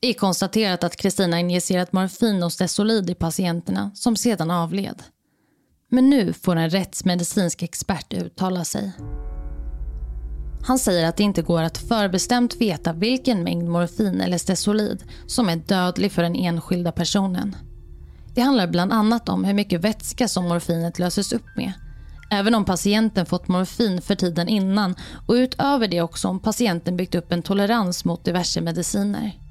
Det 0.00 0.08
är 0.08 0.14
konstaterat 0.14 0.84
att 0.84 0.96
Kristina 0.96 1.40
injicerat 1.40 1.92
morfin 1.92 2.42
och 2.42 2.52
stesolid 2.52 3.10
i 3.10 3.14
patienterna 3.14 3.90
som 3.94 4.16
sedan 4.16 4.50
avled. 4.50 5.02
Men 5.90 6.10
nu 6.10 6.32
får 6.32 6.56
en 6.56 6.70
rättsmedicinsk 6.70 7.62
expert 7.62 8.12
uttala 8.12 8.64
sig. 8.64 8.92
Han 10.66 10.78
säger 10.78 11.08
att 11.08 11.16
det 11.16 11.22
inte 11.22 11.42
går 11.42 11.62
att 11.62 11.78
förbestämt 11.78 12.56
veta 12.56 12.92
vilken 12.92 13.44
mängd 13.44 13.68
morfin 13.68 14.20
eller 14.20 14.38
stesolid 14.38 15.04
som 15.26 15.48
är 15.48 15.56
dödlig 15.56 16.12
för 16.12 16.22
den 16.22 16.36
enskilda 16.36 16.92
personen. 16.92 17.56
Det 18.34 18.40
handlar 18.40 18.66
bland 18.66 18.92
annat 18.92 19.28
om 19.28 19.44
hur 19.44 19.54
mycket 19.54 19.80
vätska 19.80 20.28
som 20.28 20.48
morfinet 20.48 20.98
löses 20.98 21.32
upp 21.32 21.56
med 21.56 21.72
Även 22.30 22.54
om 22.54 22.64
patienten 22.64 23.26
fått 23.26 23.48
morfin 23.48 24.02
för 24.02 24.14
tiden 24.14 24.48
innan 24.48 24.94
och 25.26 25.32
utöver 25.34 25.88
det 25.88 26.02
också 26.02 26.28
om 26.28 26.40
patienten 26.40 26.96
byggt 26.96 27.14
upp 27.14 27.32
en 27.32 27.42
tolerans 27.42 28.04
mot 28.04 28.24
diverse 28.24 28.60
mediciner. 28.60 29.43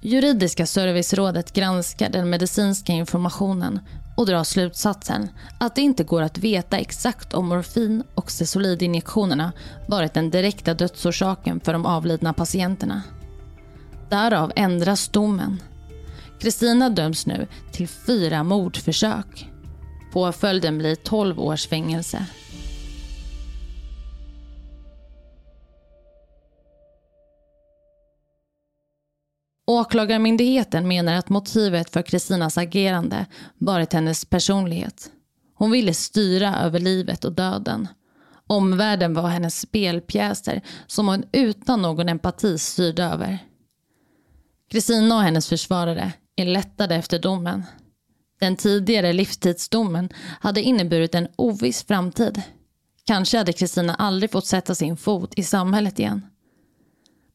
Juridiska 0.00 0.66
servicerådet 0.66 1.52
granskar 1.52 2.10
den 2.10 2.30
medicinska 2.30 2.92
informationen 2.92 3.80
och 4.16 4.26
drar 4.26 4.44
slutsatsen 4.44 5.28
att 5.60 5.74
det 5.74 5.80
inte 5.80 6.04
går 6.04 6.22
att 6.22 6.38
veta 6.38 6.78
exakt 6.78 7.34
om 7.34 7.48
morfin 7.48 8.02
och 8.14 8.30
sesolidinjektionerna 8.30 9.52
varit 9.88 10.14
den 10.14 10.30
direkta 10.30 10.74
dödsorsaken 10.74 11.60
för 11.60 11.72
de 11.72 11.86
avlidna 11.86 12.32
patienterna. 12.32 13.02
Därav 14.08 14.52
ändras 14.56 15.08
domen. 15.08 15.62
Kristina 16.40 16.90
döms 16.90 17.26
nu 17.26 17.46
till 17.72 17.88
fyra 17.88 18.42
mordförsök. 18.42 19.50
Påföljden 20.12 20.78
blir 20.78 20.94
12 20.94 21.40
års 21.40 21.68
fängelse. 21.68 22.26
Åklagarmyndigheten 29.68 30.88
menar 30.88 31.14
att 31.14 31.28
motivet 31.28 31.90
för 31.90 32.02
Kristinas 32.02 32.58
agerande 32.58 33.26
varit 33.58 33.92
hennes 33.92 34.24
personlighet. 34.24 35.10
Hon 35.54 35.70
ville 35.70 35.94
styra 35.94 36.56
över 36.56 36.80
livet 36.80 37.24
och 37.24 37.32
döden. 37.32 37.88
Omvärlden 38.46 39.14
var 39.14 39.28
hennes 39.28 39.60
spelpjäser 39.60 40.62
som 40.86 41.08
hon 41.08 41.24
utan 41.32 41.82
någon 41.82 42.08
empati 42.08 42.58
styrde 42.58 43.04
över. 43.04 43.38
Kristina 44.70 45.16
och 45.16 45.22
hennes 45.22 45.48
försvarare 45.48 46.12
är 46.36 46.46
lättade 46.46 46.94
efter 46.94 47.18
domen. 47.18 47.64
Den 48.40 48.56
tidigare 48.56 49.12
livstidsdomen 49.12 50.08
hade 50.40 50.62
inneburit 50.62 51.14
en 51.14 51.28
oviss 51.36 51.84
framtid. 51.84 52.42
Kanske 53.04 53.38
hade 53.38 53.52
Kristina 53.52 53.94
aldrig 53.94 54.30
fått 54.30 54.46
sätta 54.46 54.74
sin 54.74 54.96
fot 54.96 55.32
i 55.36 55.42
samhället 55.42 55.98
igen. 55.98 56.22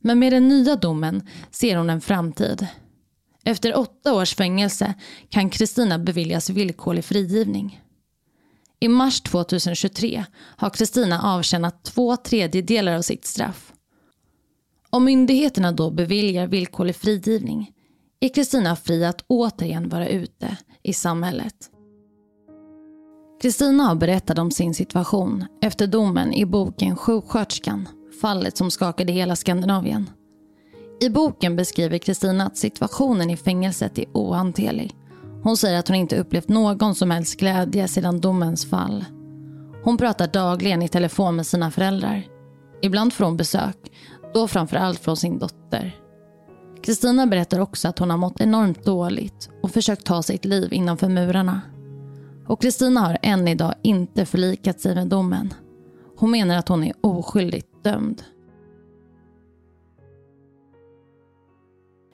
Men 0.05 0.19
med 0.19 0.33
den 0.33 0.47
nya 0.47 0.75
domen 0.75 1.27
ser 1.51 1.77
hon 1.77 1.89
en 1.89 2.01
framtid. 2.01 2.67
Efter 3.45 3.77
åtta 3.77 4.13
års 4.13 4.35
fängelse 4.35 4.93
kan 5.29 5.49
Kristina 5.49 5.99
beviljas 5.99 6.49
villkorlig 6.49 7.05
frigivning. 7.05 7.81
I 8.79 8.87
mars 8.87 9.21
2023 9.21 10.25
har 10.35 10.69
Kristina 10.69 11.21
avtjänat 11.21 11.83
två 11.83 12.15
tredjedelar 12.15 12.95
av 12.95 13.01
sitt 13.01 13.25
straff. 13.25 13.73
Om 14.89 15.05
myndigheterna 15.05 15.71
då 15.71 15.91
beviljar 15.91 16.47
villkorlig 16.47 16.95
frigivning 16.95 17.71
är 18.19 18.29
Kristina 18.29 18.75
fri 18.75 19.05
att 19.05 19.25
återigen 19.27 19.89
vara 19.89 20.07
ute 20.07 20.57
i 20.83 20.93
samhället. 20.93 21.69
Kristina 23.41 23.83
har 23.83 23.95
berättat 23.95 24.39
om 24.39 24.51
sin 24.51 24.73
situation 24.73 25.45
efter 25.61 25.87
domen 25.87 26.33
i 26.33 26.45
boken 26.45 26.95
Sjuksköterskan, 26.95 27.89
fallet 28.21 28.57
som 28.57 28.71
skakade 28.71 29.13
hela 29.13 29.35
Skandinavien. 29.35 30.09
I 31.01 31.09
boken 31.09 31.55
beskriver 31.55 31.97
Kristina 31.97 32.45
att 32.45 32.57
situationen 32.57 33.29
i 33.29 33.37
fängelset 33.37 33.97
är 33.97 34.05
ohanterlig. 34.13 34.95
Hon 35.43 35.57
säger 35.57 35.79
att 35.79 35.87
hon 35.87 35.97
inte 35.97 36.17
upplevt 36.17 36.49
någon 36.49 36.95
som 36.95 37.11
helst 37.11 37.39
glädje 37.39 37.87
sedan 37.87 38.21
domens 38.21 38.69
fall. 38.69 39.05
Hon 39.83 39.97
pratar 39.97 40.27
dagligen 40.27 40.81
i 40.81 40.87
telefon 40.87 41.35
med 41.35 41.47
sina 41.47 41.71
föräldrar. 41.71 42.27
Ibland 42.81 43.13
får 43.13 43.25
hon 43.25 43.37
besök, 43.37 43.77
då 44.33 44.47
framför 44.47 44.77
allt 44.77 44.99
från 44.99 45.17
sin 45.17 45.39
dotter. 45.39 45.95
Kristina 46.83 47.27
berättar 47.27 47.59
också 47.59 47.87
att 47.87 47.99
hon 47.99 48.09
har 48.09 48.17
mått 48.17 48.41
enormt 48.41 48.85
dåligt 48.85 49.49
och 49.63 49.71
försökt 49.71 50.05
ta 50.05 50.23
sitt 50.23 50.45
liv 50.45 50.73
innanför 50.73 51.09
murarna. 51.09 51.61
Och 52.47 52.61
Kristina 52.61 53.01
har 53.01 53.17
än 53.21 53.47
idag 53.47 53.73
inte 53.81 54.25
förlikat 54.25 54.79
sig 54.79 54.95
med 54.95 55.07
domen. 55.07 55.53
Hon 56.23 56.31
menar 56.31 56.57
att 56.57 56.67
hon 56.67 56.83
är 56.83 56.93
oskyldigt 57.01 57.83
dömd. 57.83 58.23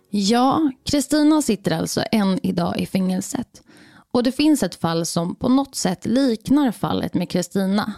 Ja, 0.09 0.71
Kristina 0.85 1.41
sitter 1.41 1.71
alltså 1.71 2.03
än 2.11 2.39
idag 2.45 2.79
i 2.79 2.85
fängelset. 2.85 3.63
Och 4.13 4.23
det 4.23 4.31
finns 4.31 4.63
ett 4.63 4.75
fall 4.75 5.05
som 5.05 5.35
på 5.35 5.49
något 5.49 5.75
sätt 5.75 6.05
liknar 6.05 6.71
fallet 6.71 7.13
med 7.13 7.29
Kristina. 7.29 7.93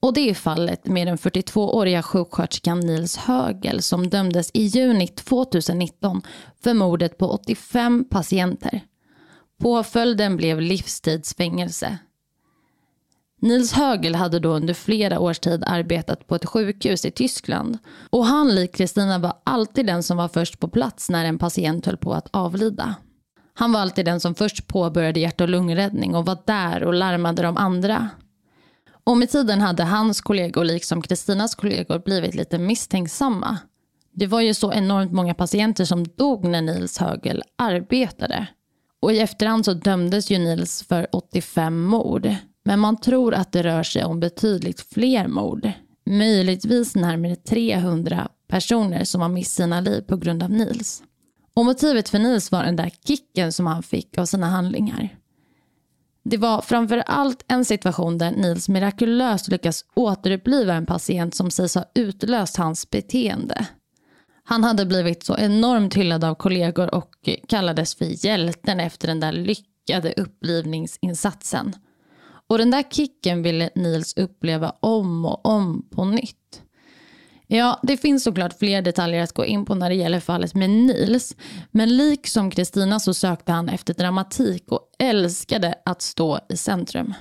Och 0.00 0.14
det 0.14 0.30
är 0.30 0.34
fallet 0.34 0.86
med 0.86 1.06
den 1.06 1.16
42-åriga 1.16 2.02
sjuksköterskan 2.02 2.80
Nils 2.80 3.16
Högel 3.16 3.82
som 3.82 4.08
dömdes 4.08 4.50
i 4.54 4.62
juni 4.62 5.06
2019 5.08 6.22
för 6.62 6.74
mordet 6.74 7.18
på 7.18 7.28
85 7.28 8.04
patienter. 8.10 8.80
Påföljden 9.60 10.36
blev 10.36 10.60
livstidsfängelse. 10.60 11.98
Nils 13.40 13.72
Högel 13.72 14.14
hade 14.14 14.38
då 14.38 14.48
under 14.48 14.74
flera 14.74 15.20
års 15.20 15.38
tid 15.38 15.64
arbetat 15.66 16.26
på 16.26 16.34
ett 16.34 16.46
sjukhus 16.46 17.04
i 17.04 17.10
Tyskland 17.10 17.78
och 18.10 18.26
han 18.26 18.54
lik 18.54 18.74
Kristina 18.74 19.18
var 19.18 19.32
alltid 19.44 19.86
den 19.86 20.02
som 20.02 20.16
var 20.16 20.28
först 20.28 20.58
på 20.60 20.68
plats 20.68 21.10
när 21.10 21.24
en 21.24 21.38
patient 21.38 21.86
höll 21.86 21.96
på 21.96 22.12
att 22.14 22.28
avlida. 22.30 22.94
Han 23.54 23.72
var 23.72 23.80
alltid 23.80 24.04
den 24.04 24.20
som 24.20 24.34
först 24.34 24.66
påbörjade 24.66 25.20
hjärt 25.20 25.40
och 25.40 25.48
lungräddning 25.48 26.14
och 26.14 26.26
var 26.26 26.38
där 26.44 26.84
och 26.84 26.94
larmade 26.94 27.42
de 27.42 27.56
andra. 27.56 28.08
Och 29.04 29.16
med 29.16 29.30
tiden 29.30 29.60
hade 29.60 29.84
hans 29.84 30.20
kollegor, 30.20 30.64
liksom 30.64 31.02
Kristinas 31.02 31.54
kollegor, 31.54 31.98
blivit 31.98 32.34
lite 32.34 32.58
misstänksamma. 32.58 33.58
Det 34.12 34.26
var 34.26 34.40
ju 34.40 34.54
så 34.54 34.72
enormt 34.72 35.12
många 35.12 35.34
patienter 35.34 35.84
som 35.84 36.04
dog 36.04 36.44
när 36.44 36.62
Nils 36.62 36.98
Högel 36.98 37.42
arbetade. 37.56 38.46
Och 39.00 39.12
i 39.12 39.18
efterhand 39.18 39.64
så 39.64 39.74
dömdes 39.74 40.30
ju 40.30 40.38
Nils 40.38 40.82
för 40.88 41.06
85 41.12 41.82
mord. 41.82 42.34
Men 42.68 42.80
man 42.80 42.96
tror 42.96 43.34
att 43.34 43.52
det 43.52 43.62
rör 43.62 43.82
sig 43.82 44.04
om 44.04 44.20
betydligt 44.20 44.80
fler 44.80 45.28
mord. 45.28 45.72
Möjligtvis 46.06 46.94
närmare 46.94 47.36
300 47.36 48.28
personer 48.48 49.04
som 49.04 49.20
har 49.20 49.28
mist 49.28 49.54
sina 49.54 49.80
liv 49.80 50.00
på 50.00 50.16
grund 50.16 50.42
av 50.42 50.50
Nils. 50.50 51.02
Och 51.54 51.64
motivet 51.64 52.08
för 52.08 52.18
Nils 52.18 52.52
var 52.52 52.64
den 52.64 52.76
där 52.76 52.90
kicken 53.04 53.52
som 53.52 53.66
han 53.66 53.82
fick 53.82 54.18
av 54.18 54.26
sina 54.26 54.46
handlingar. 54.46 55.18
Det 56.24 56.36
var 56.36 56.60
framför 56.60 56.98
allt 56.98 57.44
en 57.48 57.64
situation 57.64 58.18
där 58.18 58.30
Nils 58.30 58.68
mirakulöst 58.68 59.48
lyckas 59.48 59.84
återuppliva 59.94 60.74
en 60.74 60.86
patient 60.86 61.34
som 61.34 61.50
sägs 61.50 61.74
ha 61.74 61.84
utlöst 61.94 62.56
hans 62.56 62.90
beteende. 62.90 63.66
Han 64.44 64.64
hade 64.64 64.86
blivit 64.86 65.22
så 65.22 65.36
enormt 65.36 65.94
hyllad 65.94 66.24
av 66.24 66.34
kollegor 66.34 66.94
och 66.94 67.28
kallades 67.48 67.94
för 67.94 68.26
hjälten 68.26 68.80
efter 68.80 69.08
den 69.08 69.20
där 69.20 69.32
lyckade 69.32 70.14
upplivningsinsatsen. 70.16 71.74
Och 72.48 72.58
den 72.58 72.70
där 72.70 72.82
kicken 72.82 73.42
ville 73.42 73.70
Nils 73.74 74.16
uppleva 74.16 74.72
om 74.80 75.24
och 75.24 75.46
om 75.46 75.88
på 75.90 76.04
nytt. 76.04 76.62
Ja, 77.46 77.80
det 77.82 77.96
finns 77.96 78.24
såklart 78.24 78.58
fler 78.58 78.82
detaljer 78.82 79.22
att 79.22 79.32
gå 79.32 79.44
in 79.44 79.64
på 79.64 79.74
när 79.74 79.88
det 79.88 79.94
gäller 79.94 80.20
fallet 80.20 80.54
med 80.54 80.70
Nils. 80.70 81.36
Men 81.70 81.96
liksom 81.96 82.50
Kristina 82.50 83.00
så 83.00 83.14
sökte 83.14 83.52
han 83.52 83.68
efter 83.68 83.94
dramatik 83.94 84.72
och 84.72 84.80
älskade 84.98 85.74
att 85.84 86.02
stå 86.02 86.38
i 86.48 86.56
centrum. 86.56 87.14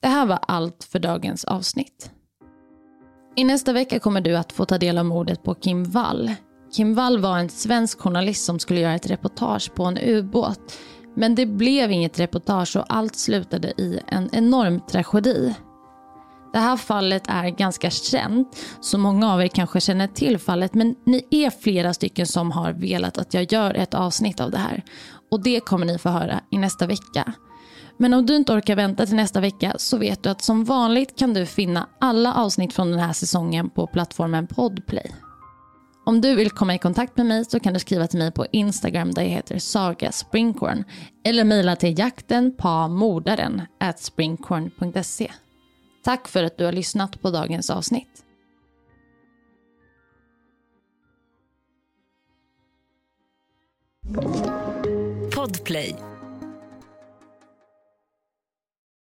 Det 0.00 0.08
här 0.08 0.26
var 0.26 0.38
allt 0.48 0.84
för 0.84 0.98
dagens 0.98 1.44
avsnitt. 1.44 2.10
I 3.36 3.44
nästa 3.44 3.72
vecka 3.72 3.98
kommer 3.98 4.20
du 4.20 4.36
att 4.36 4.52
få 4.52 4.64
ta 4.64 4.78
del 4.78 4.98
av 4.98 5.04
mordet 5.04 5.42
på 5.42 5.54
Kim 5.54 5.84
Wall. 5.84 6.34
Kim 6.76 6.94
Wall 6.94 7.18
var 7.18 7.38
en 7.38 7.48
svensk 7.48 8.00
journalist 8.00 8.44
som 8.44 8.58
skulle 8.58 8.80
göra 8.80 8.94
ett 8.94 9.10
reportage 9.10 9.74
på 9.74 9.84
en 9.84 9.98
ubåt. 9.98 10.78
Men 11.14 11.34
det 11.34 11.46
blev 11.46 11.92
inget 11.92 12.20
reportage 12.20 12.76
och 12.76 12.84
allt 12.88 13.16
slutade 13.16 13.68
i 13.68 14.00
en 14.06 14.30
enorm 14.32 14.80
tragedi. 14.80 15.54
Det 16.52 16.58
här 16.58 16.76
fallet 16.76 17.22
är 17.28 17.48
ganska 17.48 17.90
känt, 17.90 18.56
så 18.80 18.98
många 18.98 19.32
av 19.32 19.42
er 19.42 19.48
kanske 19.48 19.80
känner 19.80 20.06
till 20.06 20.38
fallet. 20.38 20.74
Men 20.74 20.94
ni 21.04 21.26
är 21.30 21.50
flera 21.50 21.94
stycken 21.94 22.26
som 22.26 22.50
har 22.50 22.72
velat 22.72 23.18
att 23.18 23.34
jag 23.34 23.52
gör 23.52 23.74
ett 23.74 23.94
avsnitt 23.94 24.40
av 24.40 24.50
det 24.50 24.58
här. 24.58 24.82
Och 25.30 25.42
det 25.42 25.60
kommer 25.60 25.86
ni 25.86 25.98
få 25.98 26.08
höra 26.08 26.40
i 26.50 26.58
nästa 26.58 26.86
vecka. 26.86 27.32
Men 27.96 28.14
om 28.14 28.26
du 28.26 28.36
inte 28.36 28.52
orkar 28.52 28.76
vänta 28.76 29.06
till 29.06 29.16
nästa 29.16 29.40
vecka 29.40 29.74
så 29.78 29.96
vet 29.96 30.22
du 30.22 30.30
att 30.30 30.42
som 30.42 30.64
vanligt 30.64 31.18
kan 31.18 31.34
du 31.34 31.46
finna 31.46 31.88
alla 32.00 32.34
avsnitt 32.34 32.72
från 32.72 32.90
den 32.90 33.00
här 33.00 33.12
säsongen 33.12 33.70
på 33.70 33.86
plattformen 33.86 34.46
Podplay. 34.46 35.14
Om 36.06 36.20
du 36.20 36.34
vill 36.34 36.50
komma 36.50 36.74
i 36.74 36.78
kontakt 36.78 37.16
med 37.16 37.26
mig 37.26 37.44
så 37.44 37.60
kan 37.60 37.74
du 37.74 37.80
skriva 37.80 38.06
till 38.06 38.18
mig 38.18 38.32
på 38.32 38.46
Instagram 38.52 39.14
där 39.14 39.22
jag 39.22 39.30
heter 39.30 39.58
Saga 39.58 40.12
Springkorn 40.12 40.84
eller 41.24 41.44
mejla 41.44 41.76
till 41.76 41.98
jakten 41.98 42.56
på 42.56 42.88
mordaren 42.88 43.62
at 43.80 44.00
springkorn.se. 44.00 45.32
Tack 46.04 46.28
för 46.28 46.44
att 46.44 46.58
du 46.58 46.64
har 46.64 46.72
lyssnat 46.72 47.22
på 47.22 47.30
dagens 47.30 47.70
avsnitt. 47.70 48.24
Podplay 55.34 55.96